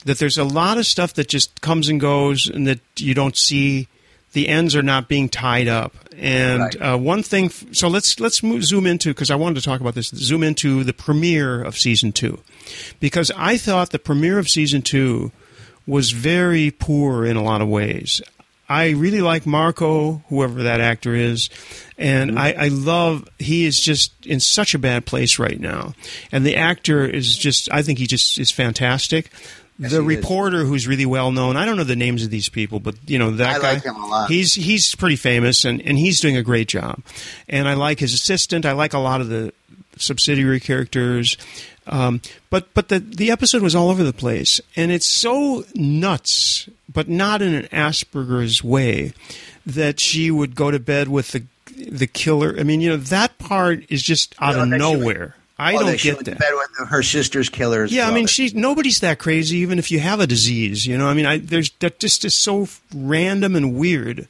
[0.07, 3.37] that there's a lot of stuff that just comes and goes and that you don't
[3.37, 3.87] see.
[4.33, 5.95] The ends are not being tied up.
[6.17, 6.81] And Right.
[6.81, 9.93] uh, one thing so let's let's move, zoom into because i wanted to talk about
[9.95, 12.39] this zoom into the premiere of season two.
[12.99, 15.31] Because i thought the premiere of season two
[15.85, 18.21] was very poor in a lot of ways.
[18.69, 21.49] I really like marco whoever that actor is
[21.97, 25.93] and I, I love he is just in such a bad place right now.
[26.31, 29.29] And the actor is just i think he just is fantastic
[29.79, 30.17] Yes, the he is.
[30.17, 31.55] reporter who's really well known.
[31.57, 33.73] I don't know the names of these people, but you know that I guy.
[33.73, 34.29] like him a lot.
[34.29, 37.01] He's he's pretty famous, and, and he's doing a great job.
[37.47, 38.65] And I like his assistant.
[38.65, 39.53] I like a lot of the
[39.97, 41.37] subsidiary characters.
[41.85, 46.67] Um, but but the the episode was all over the place, and it's so nuts,
[46.91, 49.13] but not in an Asperger's way,
[49.65, 51.43] that she would go to bed with the
[51.89, 52.55] the killer.
[52.59, 55.35] I mean, you know that part is just out No, of nowhere.
[55.59, 56.37] I Oh, don't get that.
[56.37, 57.91] Bed with her sister's killers.
[57.91, 58.29] Yeah, I mean, it.
[58.29, 60.85] she nobody's that crazy, even if you have a disease.
[60.85, 64.27] You know, I mean, I, there's that just is so random and weird.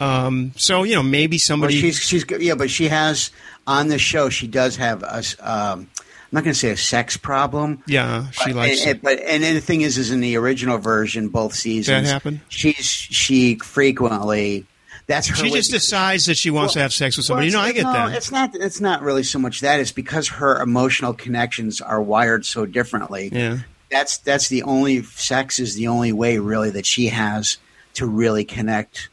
[0.00, 1.80] Um, so you know, maybe Well, somebody.
[1.80, 3.30] she's she's yeah, but she has
[3.66, 4.28] on the show.
[4.30, 5.22] She does have a.
[5.40, 5.88] Um,
[6.28, 7.84] I'm not going to say a sex problem.
[7.86, 8.80] yeah, she but, likes.
[8.80, 12.12] and, and- but and the thing is, is in the original version, both seasons, That
[12.12, 12.40] happened?
[12.48, 14.66] She's she frequently.
[15.06, 15.36] That's her.
[15.36, 17.48] she just decides that she wants to have sex with well, somebody.
[17.48, 18.16] you know, I get no, that.
[18.16, 18.54] It's not.
[18.54, 19.78] It's not really so much that.
[19.78, 23.30] It's because her emotional connections are wired so differently.
[23.32, 23.58] Yeah.
[23.90, 27.58] That's that's the only sex is the only way really that she has
[27.94, 29.08] to really connect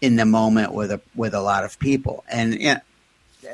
[0.00, 2.24] in the moment with a with a lot of people.
[2.28, 2.80] And yeah,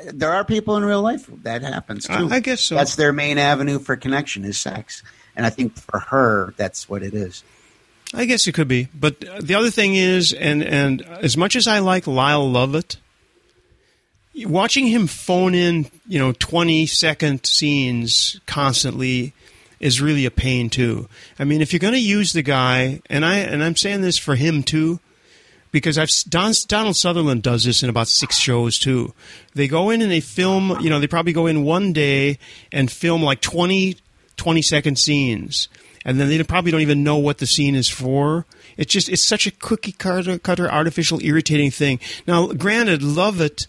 [0.05, 2.29] there are people in real life that happens too.
[2.31, 2.75] I guess so.
[2.75, 5.03] That's their main avenue for connection is sex.
[5.35, 7.43] And I think for her, that's what it is.
[8.13, 11.67] I guess it could be, but the other thing is, and and as much as
[11.67, 12.97] I like Lyle Lovett,
[14.45, 19.33] watching him phone in, you know, twenty second scenes constantly
[19.79, 21.09] is really a pain too.
[21.39, 24.17] I mean, if you're going to use the guy, and I and I'm saying this
[24.17, 24.99] for him too,
[25.71, 29.13] because I've Don, Donald Sutherland does this in about six shows too.
[29.55, 30.79] They go in and they film.
[30.81, 32.37] You know, they probably go in one day
[32.71, 33.97] and film like 20,
[34.37, 35.67] 20 second scenes,
[36.05, 38.45] and then they probably don't even know what the scene is for.
[38.77, 41.99] It's just it's such a cookie cutter, cutter artificial, irritating thing.
[42.27, 43.67] Now, granted, Lovett,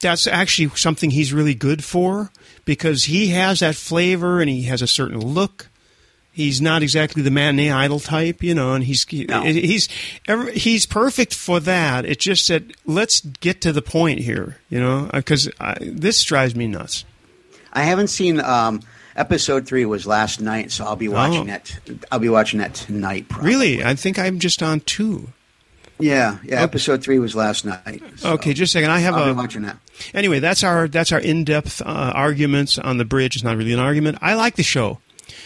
[0.00, 2.30] that's actually something he's really good for
[2.64, 5.68] because he has that flavor and he has a certain look
[6.34, 9.42] He's not exactly the matinee idol type, you know, and he's No.
[9.44, 9.88] he's
[10.52, 12.04] he's perfect for that.
[12.04, 15.48] It's just that let's get to the point here, you know, because
[15.80, 17.04] this drives me nuts.
[17.72, 18.80] I haven't seen um,
[19.16, 21.52] episode three was last night, so I'll be watching Oh.
[21.52, 21.78] that.
[22.10, 23.28] I'll be watching that tonight.
[23.28, 23.50] Probably.
[23.50, 25.28] Really, I think I'm just on two.
[25.98, 26.60] Yeah, yeah.
[26.60, 28.02] Episode three was last night.
[28.16, 28.90] so Okay, just a second.
[28.90, 29.76] I have I'll a be watching that.
[30.12, 30.40] anyway.
[30.40, 33.36] That's our that's our in depth uh, arguments on the bridge.
[33.36, 34.18] It's not really an argument.
[34.20, 34.98] I like the show.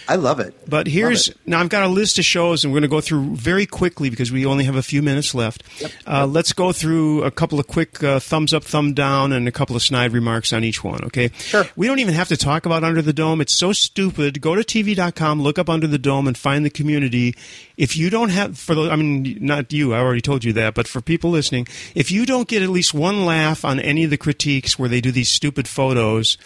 [0.09, 0.55] I love it.
[0.68, 1.37] But here's it.
[1.47, 4.11] now I've got a list of shows, and we're going to go through very quickly
[4.11, 5.62] because we only have a few minutes left.
[6.07, 9.53] Uh, let's go through a couple of quick uh, thumbs up, thumb down, and a
[9.53, 11.05] couple of snide remarks on each one.
[11.05, 11.31] Okay.
[11.39, 11.64] Sure.
[11.76, 13.41] We don't even have to talk about Under the Dome.
[13.41, 14.41] It's so stupid.
[14.41, 17.35] Go to TV.com, look up Under the Dome, and find the community.
[17.76, 19.95] If you don't have, for the, I mean, not you.
[19.95, 20.74] I already told you that.
[20.74, 24.11] But for people listening, if you don't get at least one laugh on any of
[24.11, 26.39] the critiques where they do these stupid photos,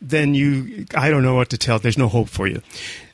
[0.00, 1.78] then you, I don't know what to tell.
[1.78, 2.62] There's no hope for you.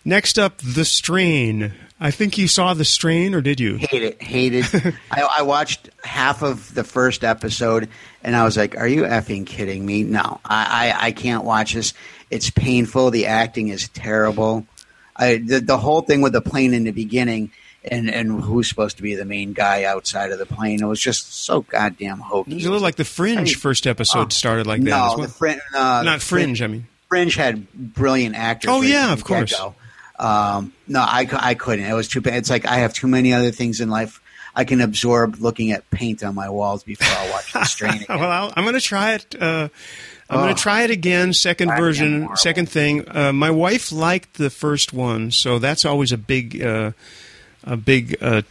[0.05, 1.73] Next up, The Strain.
[1.99, 3.77] I think you saw The Strain, or did you?
[3.77, 4.23] Hate it.
[4.23, 4.67] Hated.
[5.11, 7.89] I, I watched half of the first episode,
[8.23, 10.05] and I was like, "Are you effing kidding me?
[10.05, 11.95] No, I, I, I can't watch this.
[12.31, 13.11] It's painful.
[13.11, 14.67] The acting is terrible.
[15.17, 17.51] I, the, the whole thing with the plane in the beginning."
[17.89, 20.83] And, and who's supposed to be the main guy outside of the plane?
[20.83, 22.51] It was just so goddamn hokey.
[22.53, 25.27] It was a little like The Fringe first episode started like that no, as well.
[25.27, 26.87] the frin- uh, Not Fringe, I mean.
[27.09, 28.71] Fringe had brilliant actors.
[28.73, 29.55] Oh, yeah, of course.
[30.19, 31.85] Um, no, I, I couldn't.
[31.85, 32.35] It was too bad.
[32.35, 34.21] It's like I have too many other things in life
[34.55, 38.19] I can absorb looking at paint on my walls before I watch the strain again.
[38.19, 39.35] well, I'll, I'm going to try it.
[39.41, 39.69] Uh,
[40.29, 40.43] I'm Oh.
[40.43, 41.33] going to try it again.
[41.35, 41.85] Second Try it again,
[42.25, 43.05] version, second thing.
[43.17, 46.91] Uh, my wife liked the first one, so that's always a big, uh,
[47.67, 48.43] a big uh,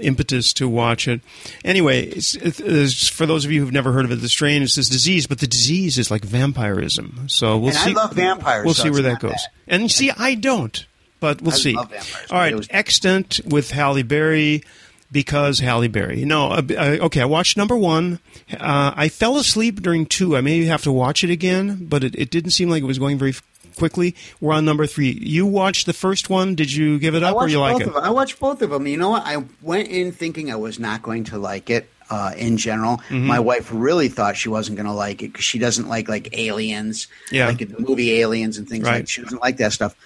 [0.00, 1.20] impetus to watch it.
[1.64, 4.74] Anyway, it's, it's, for those of you who've never heard of it, the strain is
[4.76, 7.24] this disease, but the disease is like vampirism.
[7.28, 7.90] So we'll see.
[7.90, 9.32] And I love vampires, We'll so see where that goes.
[9.32, 9.40] bad.
[9.66, 10.86] And see, I don't,
[11.20, 11.70] but we'll see.
[11.70, 11.76] I see.
[11.76, 14.62] love vampires, All but was- extant with Halle Berry
[15.10, 16.24] because Halle Berry.
[16.24, 17.20] No, uh, uh, okay.
[17.20, 18.18] I watched number one.
[18.52, 20.36] Uh, I fell asleep during two.
[20.36, 22.98] I may have to watch it again, but it, it didn't seem like it was
[22.98, 23.34] going very
[23.76, 24.14] quickly.
[24.40, 25.10] We're on number three.
[25.20, 26.54] You watched the first one.
[26.54, 27.86] Did you give it up or you like both it?
[27.88, 28.02] of them.
[28.04, 28.86] I watched both of them.
[28.86, 29.22] You know what?
[29.26, 31.88] I went in thinking I was not going to like it.
[32.10, 33.26] Uh, in general, Mm-hmm.
[33.26, 36.36] my wife really thought she wasn't going to like it because she doesn't like like
[36.38, 37.46] aliens, Yeah.
[37.48, 38.96] like the movie Aliens and things Right.
[38.96, 39.08] like.
[39.08, 39.96] She doesn't like that stuff,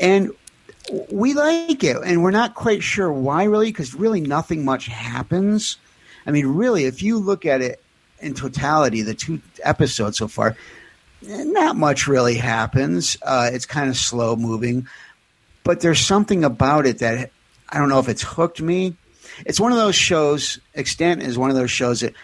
[0.00, 0.30] and
[1.10, 5.76] we like it, and we're not quite sure why really because really nothing much happens.
[6.26, 7.82] I mean, really, if you look at it
[8.20, 10.56] in totality, the two episodes so far,
[11.22, 13.16] not much really happens.
[13.22, 14.86] Uh, it's kind of slow moving,
[15.64, 17.30] but there's something about it that
[17.68, 18.96] I don't know if it's hooked me.
[19.46, 20.58] It's one of those shows.
[20.74, 22.14] Extant is one of those shows that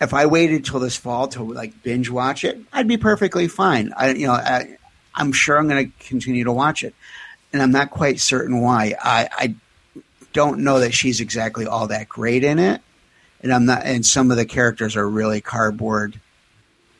[0.00, 3.92] if I waited till this fall to like binge watch it, I'd be perfectly fine.
[3.96, 4.76] I, you know, I,
[5.14, 6.94] I'm sure I'm going to continue to watch it,
[7.52, 8.94] and I'm not quite certain why.
[9.00, 9.54] I, I
[10.32, 12.80] don't know that she's exactly all that great in it,
[13.42, 13.82] and I'm not.
[13.84, 16.20] And some of the characters are really cardboard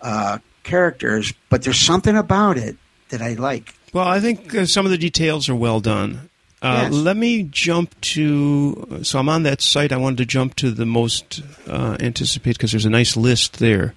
[0.00, 0.38] uh,
[0.68, 2.76] characters, but there's something about it
[3.08, 3.74] that I like.
[3.92, 6.28] Well, I think uh, some of the details are well done.
[6.60, 6.92] Uh, Yes.
[6.92, 9.00] Let me jump to.
[9.02, 9.92] So I'm on that site.
[9.92, 13.94] I wanted to jump to the most uh, anticipated because there's a nice list there.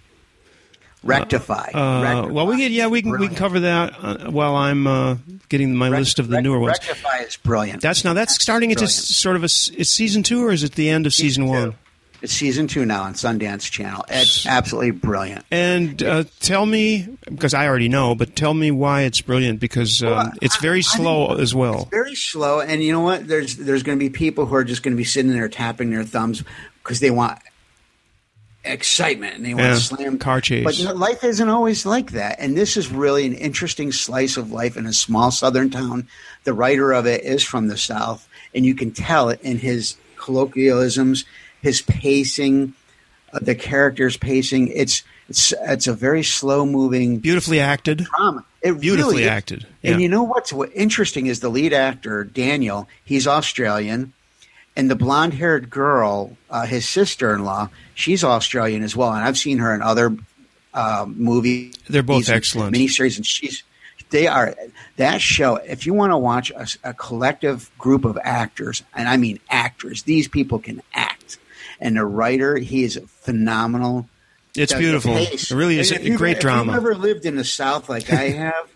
[1.03, 1.71] Rectify.
[1.73, 2.31] Uh, Rectify.
[2.31, 5.15] well, we get yeah we can we can cover that uh, while I'm uh,
[5.49, 6.77] getting my list of the newer ones.
[6.79, 7.81] Rectify is brilliant.
[7.81, 9.03] That's now that's starting into Brilliant.
[9.03, 11.73] sort of a it's season two or is it the end of season, one?
[12.21, 14.05] It's season two now on Sundance Channel.
[14.07, 15.43] It's absolutely brilliant.
[15.49, 20.03] And uh, tell me because I already know, but tell me why it's brilliant because
[20.03, 21.81] um, Well, it's very I slow think as well.
[21.81, 23.27] It's very slow, and you know what?
[23.27, 25.89] There's there's going to be people who are just going to be sitting there tapping
[25.89, 26.43] their thumbs
[26.83, 27.39] because they want
[28.63, 30.63] excitement and they want Yeah, to slam car chase.
[30.63, 34.37] But you know, life isn't always like that, and this is really an interesting slice
[34.37, 36.07] of life in a small southern town.
[36.43, 39.97] The writer of it is from the south, and you can tell it in his
[40.17, 41.25] colloquialisms,
[41.61, 42.73] his pacing,
[43.33, 44.69] uh, the characters' pacing.
[44.69, 47.99] It's it's it's a very slow moving Beautifully acted.
[47.99, 48.45] drama.
[48.61, 49.91] It Beautifully really acted, yeah.
[49.91, 52.87] And you know what's what interesting is the lead actor Daniel.
[53.03, 54.13] He's Australian,
[54.75, 59.23] and the blonde haired girl, uh, his sister in law, she's Australian as well, and
[59.23, 60.15] I've seen her in other
[60.73, 61.75] uh, movies.
[61.89, 63.63] They're both excellent miniseries, and she's
[64.11, 64.55] they are
[64.97, 65.55] that show.
[65.55, 70.03] If you want to watch a, a, collective group of actors, and I mean actors,
[70.03, 71.10] these people can act.
[71.81, 74.07] And the writer, he is phenomenal.
[74.55, 75.15] It's beautiful.
[75.17, 76.73] It really is a great drama.
[76.73, 78.69] If you've ever lived in the South like I have,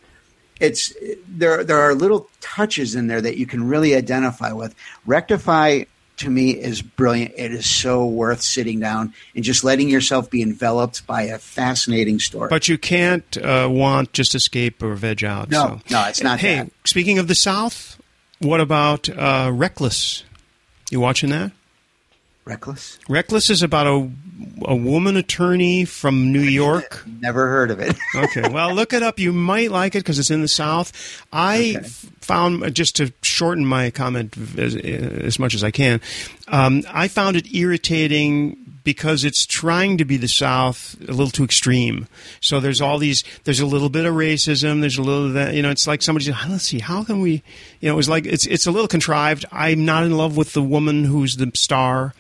[0.60, 0.94] it's
[1.28, 1.64] there.
[1.64, 4.74] There are little touches in there that you can really identify with.
[5.06, 5.84] Rectify
[6.18, 7.34] to me is brilliant.
[7.36, 12.20] It is so worth sitting down and just letting yourself be enveloped by a fascinating
[12.20, 12.50] story.
[12.50, 15.50] But you can't uh, want just escape or veg out.
[15.50, 15.94] No, so.
[15.94, 16.40] no, it's not.
[16.40, 16.72] Hey, that.
[16.86, 18.02] speaking of the South,
[18.40, 20.24] what about uh, Reckless?
[20.90, 21.52] You watching that?
[22.46, 23.00] Reckless.
[23.10, 24.12] Reckless is about a
[24.64, 27.04] a woman attorney from New York.
[27.20, 27.96] Never heard of it.
[28.16, 29.18] okay, well, look it up.
[29.20, 31.24] You might like it because it's in the South.
[31.32, 31.88] I okay.
[32.22, 36.02] found just to shorten my comment as, as much as I can.
[36.48, 41.44] Um, I found it irritating because it's trying to be the South a little too
[41.44, 42.08] extreme.
[42.40, 45.54] So there's all these, there's a little bit of racism, there's a little of that,
[45.54, 47.44] you know, it's like somebody said, let's see, how can we,
[47.82, 49.46] you know, it was like, it's, it's a little contrived.
[49.52, 52.14] I'm not in love with the woman who's the star.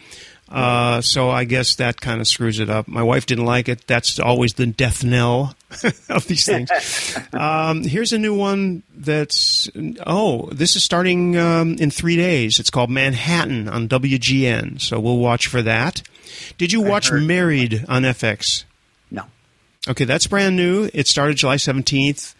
[0.47, 2.87] Uh, so I guess that kind of screws it up.
[2.87, 3.87] My wife didn't like it.
[3.87, 5.55] That's always the death knell
[6.09, 6.69] of these things.
[7.33, 9.69] um, here's a new one that's
[10.05, 12.59] oh, this is starting um, in three days.
[12.59, 14.79] It's called Manhattan on WGN.
[14.81, 16.03] So we'll watch for that.
[16.57, 18.63] Did you watch Married on FX?
[19.11, 19.23] No.
[19.87, 20.89] Okay, that's brand new.
[20.93, 22.33] It started July 17th.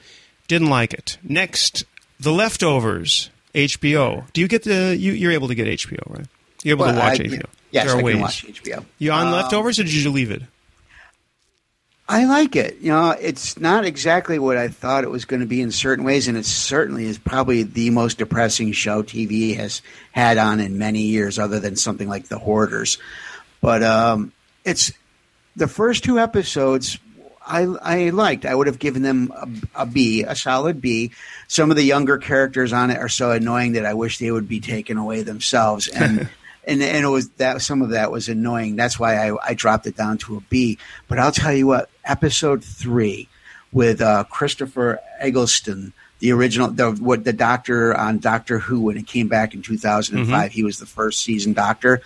[0.48, 1.18] Didn't like it.
[1.24, 1.84] Next,
[2.20, 4.32] The Leftovers, HBO.
[4.34, 4.96] Do you get the?
[4.96, 6.28] You, you're able to get HBO, right?
[6.64, 7.46] You're able well, to watch I, HBO.
[7.72, 8.14] Yes, I ways.
[8.14, 8.86] can watch HBO.
[9.00, 10.42] You on um, leftovers, or did you leave it?
[12.08, 12.78] I like it.
[12.82, 16.06] You know, it's not exactly what I thought it was going to be in certain
[16.06, 19.82] ways, and it certainly is probably the most depressing show TV has
[20.12, 23.00] had on in many years, other than something like The Hoarders.
[23.66, 24.32] But um,
[24.64, 24.94] it's
[25.56, 27.00] the first two episodes.
[27.44, 28.46] I, I liked.
[28.46, 31.14] I would have given them a, a B, a solid B.
[31.48, 34.48] Some of the younger characters on it are so annoying that I wish they would
[34.48, 35.88] be taken away themselves.
[35.88, 36.30] And
[36.68, 38.76] and and it was that some of that was annoying.
[38.76, 40.78] That's why I, I dropped it down to a B.
[41.08, 43.30] But I'll tell you what, episode three
[43.72, 49.08] with uh, Christopher Eccleston, the original, the what the doctor on Doctor Who when it
[49.08, 50.54] came back in two thousand and five, mm mm-hmm.
[50.54, 52.04] he was the first season doctor.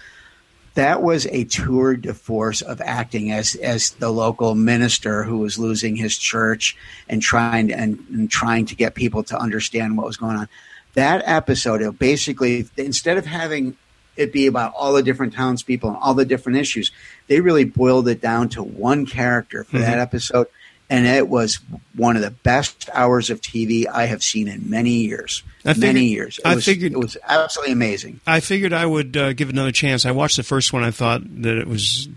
[0.79, 5.59] That was a tour de force of acting as as the local minister who was
[5.59, 6.77] losing his church
[7.09, 10.47] and trying and, and trying to get people to understand what was going on.
[10.93, 13.75] That episode, basically, instead of having
[14.15, 16.93] it be about all the different townspeople and all the different issues.
[17.27, 19.85] They really boiled it down to one character for mm-hmm.
[19.85, 20.47] that episode,
[20.89, 21.59] and it was
[21.93, 25.43] one of the best hours of TV I have seen in many years.
[25.69, 26.39] I figured, many years.
[26.39, 28.19] It I was, figured it was absolutely amazing.
[28.25, 30.05] I figured I would uh, give it another chance.
[30.05, 30.83] I watched the first one.
[30.83, 32.07] I thought that it was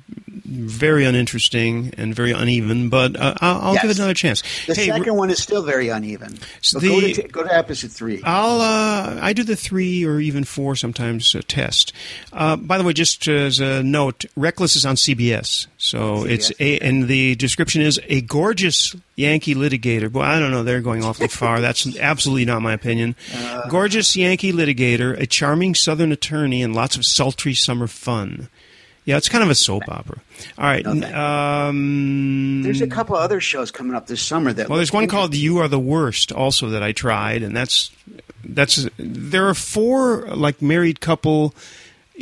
[0.53, 3.83] very uninteresting and very uneven, but uh, I'll, I'll yes.
[3.83, 4.43] give it another chance.
[4.67, 6.39] The hey, second one is still very uneven.
[6.61, 8.23] So the, go, to, go to episode three.
[8.23, 11.93] I'll uh, I do the three or even four sometimes uh, test.
[12.33, 16.53] Uh, by the way, just as a note, Reckless is on CBS, so CBS, it's
[16.61, 20.11] a, and the description is a gorgeous Yankee litigator.
[20.11, 20.63] Well, I don't know.
[20.63, 21.61] They're going awfully far.
[21.61, 23.15] That's absolutely not my opinion.
[23.35, 28.49] Uh, gorgeous Yankee litigator, a charming Southern attorney, and lots of sultry summer fun.
[29.05, 30.21] Yeah, it's kind of a soap opera.
[30.57, 30.87] All right.
[30.87, 34.69] Um, there's a couple other shows coming up this summer that.
[34.69, 37.91] Well, there's one called "You Are the Worst" also that I tried, and that's
[38.45, 41.53] that's there are four like married couple,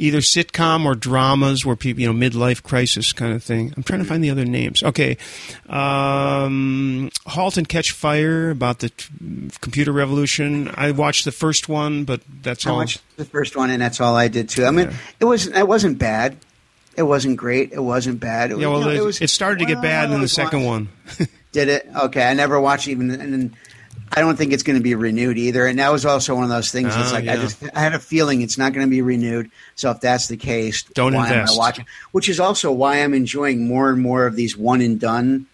[0.00, 3.72] either sitcom or dramas where people you know midlife crisis kind of thing.
[3.76, 4.82] I'm trying to find the other names.
[4.82, 5.18] Okay,
[5.68, 9.08] um, *Halt and Catch Fire* about the t-
[9.60, 10.72] computer revolution.
[10.74, 12.76] I watched the first one, but that's I all.
[12.76, 14.64] I watched the first one, and that's all I did too.
[14.64, 14.96] I mean, yeah.
[15.20, 16.36] it was it wasn't bad.
[16.96, 17.72] It wasn't great.
[17.72, 18.50] It wasn't bad.
[18.50, 20.28] It was, yeah, well, you know, it, was, it, started to get bad in the
[20.28, 20.88] second one.
[21.52, 21.88] Did it?
[21.96, 23.56] Okay, I never watched even, and
[24.12, 25.66] I don't think it's going to be renewed either.
[25.66, 26.88] And that was also one of those things.
[26.88, 27.34] It's ah, like yeah.
[27.34, 29.50] I just I had a feeling it's not going to be renewed.
[29.76, 31.52] So if that's the case, don't why invest.
[31.52, 31.86] Am I watching?
[32.12, 35.46] Which is also why I'm enjoying more and more of these one and done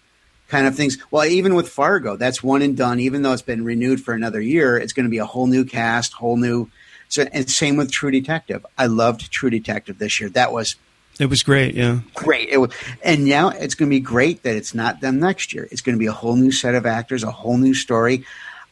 [0.47, 0.97] kind of things.
[1.11, 2.99] Well, even with Fargo, that's one and done.
[2.99, 5.65] Even though it's been renewed for another year, it's going to be a whole new
[5.65, 6.69] cast, whole new.
[7.09, 8.65] So and same with True Detective.
[8.77, 10.29] I loved True Detective this year.
[10.29, 10.75] That was
[11.19, 11.99] it was great, yeah.
[12.13, 12.49] Great.
[12.49, 12.71] It was,
[13.03, 15.67] and now it's going to be great that it's not them next year.
[15.71, 18.25] It's going to be a whole new set of actors, a whole new story.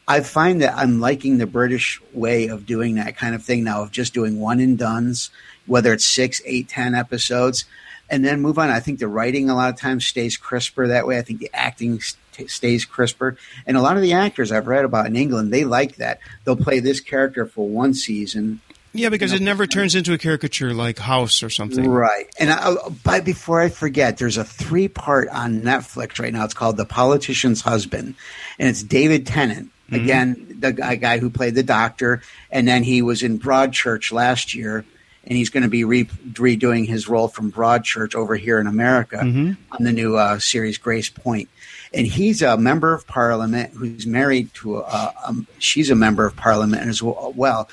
[0.08, 3.82] I find that I'm liking the British way of doing that kind of thing now,
[3.82, 5.30] of just doing one and dones,
[5.66, 7.64] whether it's six, eight, ten episodes,
[8.08, 8.70] and then move on.
[8.70, 11.18] I think the writing a lot of times stays crisper that way.
[11.18, 13.36] I think the acting st- stays crisper,
[13.66, 16.20] and a lot of the actors I've read about in England, they like that.
[16.44, 18.60] They'll play this character for one season,
[18.98, 21.88] Yeah, because you know, it never turns into a caricature like House or something.
[21.88, 22.28] Right.
[22.38, 22.74] And I,
[23.04, 26.44] but before I forget, there's a three part on Netflix right now.
[26.44, 28.14] It's called The Politician's Husband,
[28.58, 29.70] and it's David Tennant.
[29.90, 30.04] Mm-hmm.
[30.04, 34.84] Again, the guy who played the doctor, and then he was in Broadchurch last year,
[35.24, 39.16] and he's going to be re- redoing his role from Broadchurch over here in America
[39.16, 39.52] mm-hmm.
[39.72, 41.48] on the new uh, series Gracepoint.
[41.94, 46.36] And he's a member of parliament who's married to a, um, she's a member of
[46.36, 47.68] parliament as well.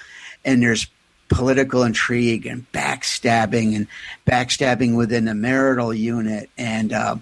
[0.46, 0.88] And there's
[1.34, 3.88] political intrigue and backstabbing and
[4.26, 6.50] backstabbing within the marital unit.
[6.58, 7.16] And uh,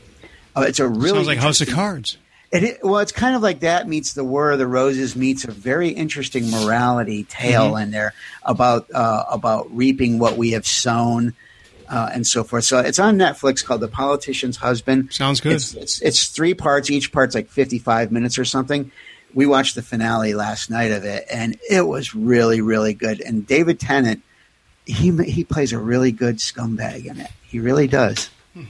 [0.55, 2.18] uh it's a really sounds like House of Cards.
[2.51, 5.51] It, well, it's kind of like that meets the War of the Roses meets a
[5.51, 7.84] very interesting morality tale mm-hmm.
[7.84, 11.34] in there about uh, about reaping what we have sown
[11.91, 12.64] uh, and so forth.
[12.66, 15.14] So it's on Netflix called The Politician's Husband.
[15.14, 15.53] Sounds good.
[15.53, 16.89] It's, it's, it's three parts.
[16.89, 18.91] Each part's like 55 minutes or something.
[19.34, 23.22] We watched the finale last night of it, and it was really, really good.
[23.22, 24.22] And David Tennant,
[24.86, 27.32] he he plays a really good scumbag in it.
[27.44, 28.30] He really does.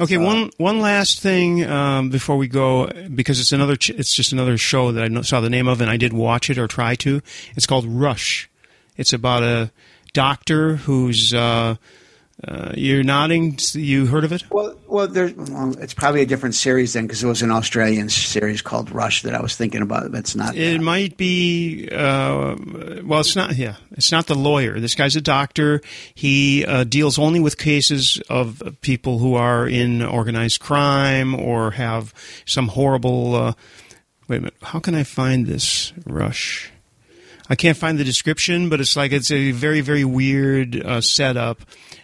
[0.00, 4.14] Okay, so, one one last thing um, before we go, because it's another ch- it's
[4.14, 6.68] just another show that I saw the name of, and I did watch it or
[6.68, 7.20] try to.
[7.56, 8.48] It's called Rush.
[8.96, 9.72] It's about a
[10.12, 11.76] doctor who's uh,
[12.46, 13.58] uh, you're nodding.
[13.72, 14.44] You heard of it?
[14.50, 18.08] Well, well, there's, well, it's probably a different series then because it was an Australian
[18.08, 20.12] series called Rush that I was thinking about.
[20.12, 20.54] That's not.
[20.54, 20.82] It that.
[20.82, 21.88] might be.
[21.90, 22.56] Uh,
[23.04, 23.56] well, it's not.
[23.56, 24.78] Yeah, it's not the lawyer.
[24.80, 25.80] This guy's a doctor.
[26.14, 32.12] He uh, deals only with cases of people who are in organized crime or have
[32.44, 33.34] some horrible.
[33.34, 33.52] Uh,
[34.28, 34.56] wait a minute.
[34.62, 36.70] How can I find this Rush?
[37.48, 41.60] I can't find the description, but it's like it's a very, very weird uh, setup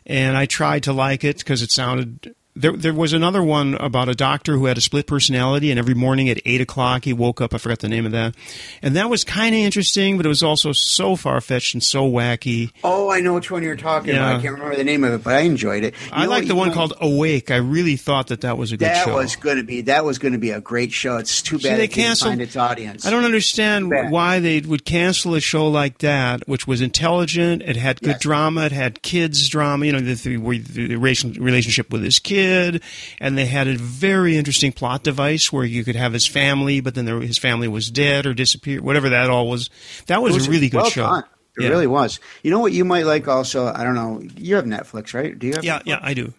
[0.06, 2.34] and I tried to like it because it sounded.
[2.56, 5.94] There, there was another one about a doctor who had a split personality, and every
[5.94, 7.54] morning at eight o'clock he woke up.
[7.54, 8.34] I forgot the name of that,
[8.82, 12.10] and that was kind of interesting, but it was also so far fetched and so
[12.10, 12.72] wacky.
[12.82, 14.16] Oh, I know which one you're talking yeah.
[14.16, 14.40] about.
[14.40, 15.94] I can't remember the name of it, but I enjoyed it.
[15.94, 17.50] You I like the one know, called Awake.
[17.50, 19.12] I really thought that that was a good that show.
[19.12, 21.18] That was going to be that was going to be a great show.
[21.18, 23.06] It's too bad See, they it canceled, find its audience.
[23.06, 27.62] I don't understand why they would cancel a show like that, which was intelligent.
[27.62, 28.20] It had good yes.
[28.20, 28.62] drama.
[28.62, 29.86] It had kids drama.
[29.86, 32.82] You know, the, the, the relationship with his kid,
[33.20, 36.94] and they had a very interesting plot device where you could have his family, but
[36.94, 39.70] then there, his family was dead or disappeared, whatever that all was.
[40.06, 41.02] That was, was a really good well show.
[41.02, 41.24] Done.
[41.58, 41.68] It yeah.
[41.68, 42.20] really was.
[42.42, 43.66] You know what you might like also?
[43.66, 44.22] I don't know.
[44.36, 45.36] You have Netflix, right?
[45.36, 45.86] Do you have Yeah, Netflix?
[45.86, 46.34] yeah, I do.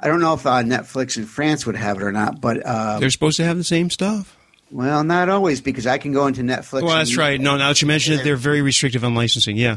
[0.00, 2.98] I don't know if uh, Netflix in France would have it or not, but uh,
[3.00, 4.36] they're supposed to have the same stuff.
[4.70, 6.82] Well, not always because I can go into Netflix.
[6.82, 7.40] Well, that's right.
[7.40, 9.56] No, now that you mention it, they're very restrictive on licensing.
[9.56, 9.76] Yeah.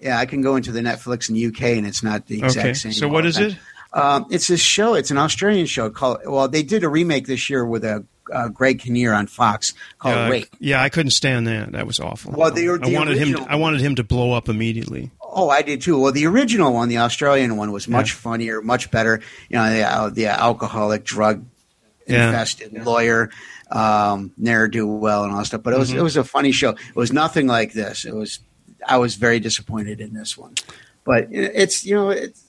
[0.00, 2.74] Yeah, I can go into the Netflix in UK and it's not the exact okay.
[2.74, 2.92] same.
[2.92, 3.56] So what is it?
[3.92, 4.94] Um, it's this show.
[4.94, 6.18] It's an Australian show called.
[6.26, 10.16] Well, they did a remake this year with a uh, Greg Kinnear on Fox called
[10.16, 10.50] uh, Rake.
[10.58, 11.72] Yeah, I couldn't stand that.
[11.72, 12.32] That was awful.
[12.32, 13.46] Well, the, the I wanted original, him.
[13.46, 15.10] To, I wanted him to blow up immediately.
[15.20, 15.98] Oh, I did too.
[15.98, 18.16] Well, the original one, the Australian one, was much yeah.
[18.16, 19.20] funnier, much better.
[19.48, 21.44] You know, the, uh, the alcoholic, drug
[22.06, 22.84] infested yeah.
[22.84, 23.30] lawyer,
[23.70, 25.62] um, ne'er do well, and all that stuff.
[25.62, 25.98] But it was mm-hmm.
[25.98, 26.70] it was a funny show.
[26.70, 28.04] It was nothing like this.
[28.04, 28.40] It was.
[28.86, 30.54] I was very disappointed in this one,
[31.04, 32.48] but it's you know it's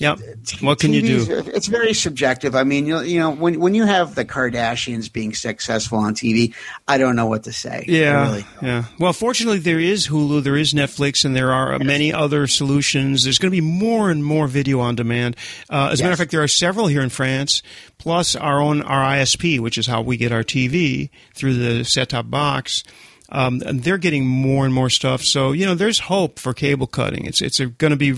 [0.00, 0.16] yeah.
[0.62, 1.50] What can TV's, you do?
[1.54, 2.54] It's very subjective.
[2.54, 6.54] I mean, you, you know, when when you have the Kardashians being successful on TV,
[6.88, 7.84] I don't know what to say.
[7.86, 8.22] Yeah.
[8.22, 8.84] Really yeah.
[8.98, 11.82] Well, fortunately, there is Hulu, there is Netflix, and there are yes.
[11.82, 13.24] many other solutions.
[13.24, 15.36] There's going to be more and more video on demand.
[15.68, 16.00] Uh, as yes.
[16.00, 17.62] a matter of fact, there are several here in France,
[17.98, 22.08] plus our own our ISP, which is how we get our TV through the set
[22.08, 22.84] top box
[23.32, 25.22] um, they're getting more and more stuff.
[25.22, 27.26] So you know, there's hope for cable cutting.
[27.26, 28.14] It's it's going to be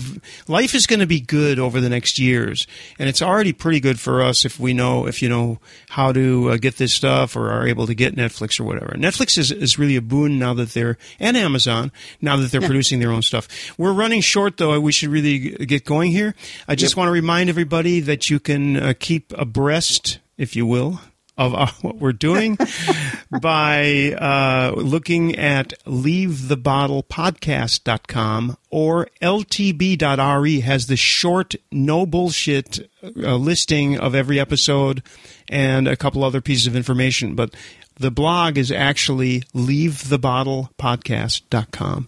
[0.47, 3.99] life is going to be good over the next years, and it's already pretty good
[3.99, 5.59] for us if we know if you know
[5.89, 8.93] how to uh, get this stuff or are able to get Netflix or whatever.
[8.95, 11.91] Netflix is is really a boon now that they're and Amazon
[12.21, 12.67] now that they're yeah.
[12.67, 13.47] producing their own stuff.
[13.77, 14.79] We're running short though.
[14.79, 16.35] We should really get going here.
[16.67, 16.97] I just yep.
[16.97, 20.99] want to remind everybody that you can uh, keep abreast, if you will,
[21.37, 22.57] of uh, what we're doing
[23.41, 34.15] by uh, looking at leavethebottlepodcast.com or ltb.re has the short, no bullshit uh, listing of
[34.15, 35.03] every episode
[35.49, 37.35] and a couple other pieces of information.
[37.35, 37.55] But
[37.95, 42.07] the blog is actually leavethebottlepodcast.com.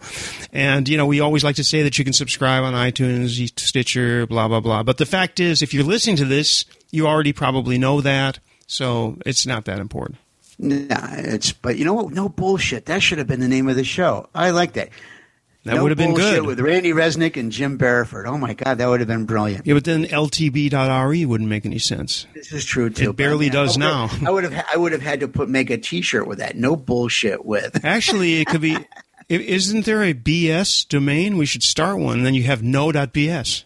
[0.52, 4.26] And, you know, we always like to say that you can subscribe on iTunes, Stitcher,
[4.26, 4.82] blah, blah, blah.
[4.84, 8.40] But the fact is, if you're listening to this, you already probably know that.
[8.68, 10.18] So it's not that important.
[10.58, 12.14] Nah, it's but you know what?
[12.14, 12.86] No bullshit.
[12.86, 14.30] That should have been the name of the show.
[14.34, 14.90] I like that.
[15.66, 18.28] That no would have been good with Randy Resnick and Jim Barraford.
[18.28, 19.66] Oh my God, that would have been brilliant.
[19.66, 22.28] Yeah, but then LTB.re wouldn't make any sense.
[22.36, 23.10] This is true too.
[23.10, 24.10] It barely does I now.
[24.26, 26.56] I would have I would have had to put make a T-shirt with that.
[26.56, 27.84] No bullshit with.
[27.86, 28.78] Actually, it could be
[29.28, 31.38] Isn't there a BS domain?
[31.38, 32.22] We should start one.
[32.22, 33.64] Then you have no.bs.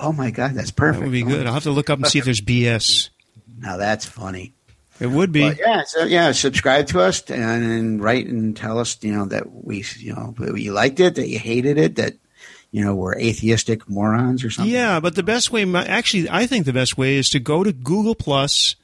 [0.00, 1.00] Oh my God, that's perfect.
[1.00, 1.46] That would be good.
[1.46, 3.10] I'll have to look up and see if there's BS.
[3.58, 4.54] Now that's funny.
[4.98, 5.48] It would be.
[5.48, 9.26] But yeah, so yeah, subscribe to us and, and write and tell us, you know,
[9.26, 12.14] that we, you know, you liked it, that you hated it, that
[12.70, 14.72] you know we're atheistic morons or something.
[14.72, 17.72] Yeah, but the best way, actually, I think the best way is to go to
[17.72, 18.76] Google Plus.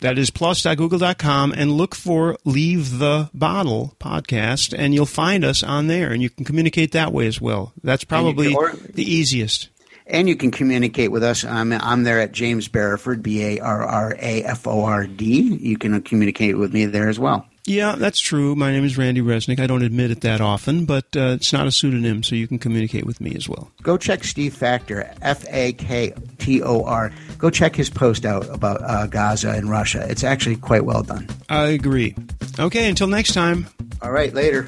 [0.00, 5.88] That is plus.google.com and look for Leave the Bottle podcast, and you'll find us on
[5.88, 7.74] there, and you can communicate that way as well.
[7.84, 9.68] That's probably or, the easiest.
[10.10, 11.44] And you can communicate with us.
[11.44, 15.40] I'm, I'm there at James Barraford, B A R R A F O R D.
[15.40, 17.46] You can communicate with me there as well.
[17.66, 18.56] Yeah, that's true.
[18.56, 19.60] My name is Randy Resnick.
[19.60, 22.58] I don't admit it that often, but uh, it's not a pseudonym, so you can
[22.58, 23.70] communicate with me as well.
[23.82, 27.12] Go check Steve Faktor, F A K T O R.
[27.38, 30.04] Go check his post out about uh, Gaza and Russia.
[30.08, 31.28] It's actually quite well done.
[31.48, 32.16] I agree.
[32.58, 33.68] Okay, until next time.
[34.02, 34.66] All right, later.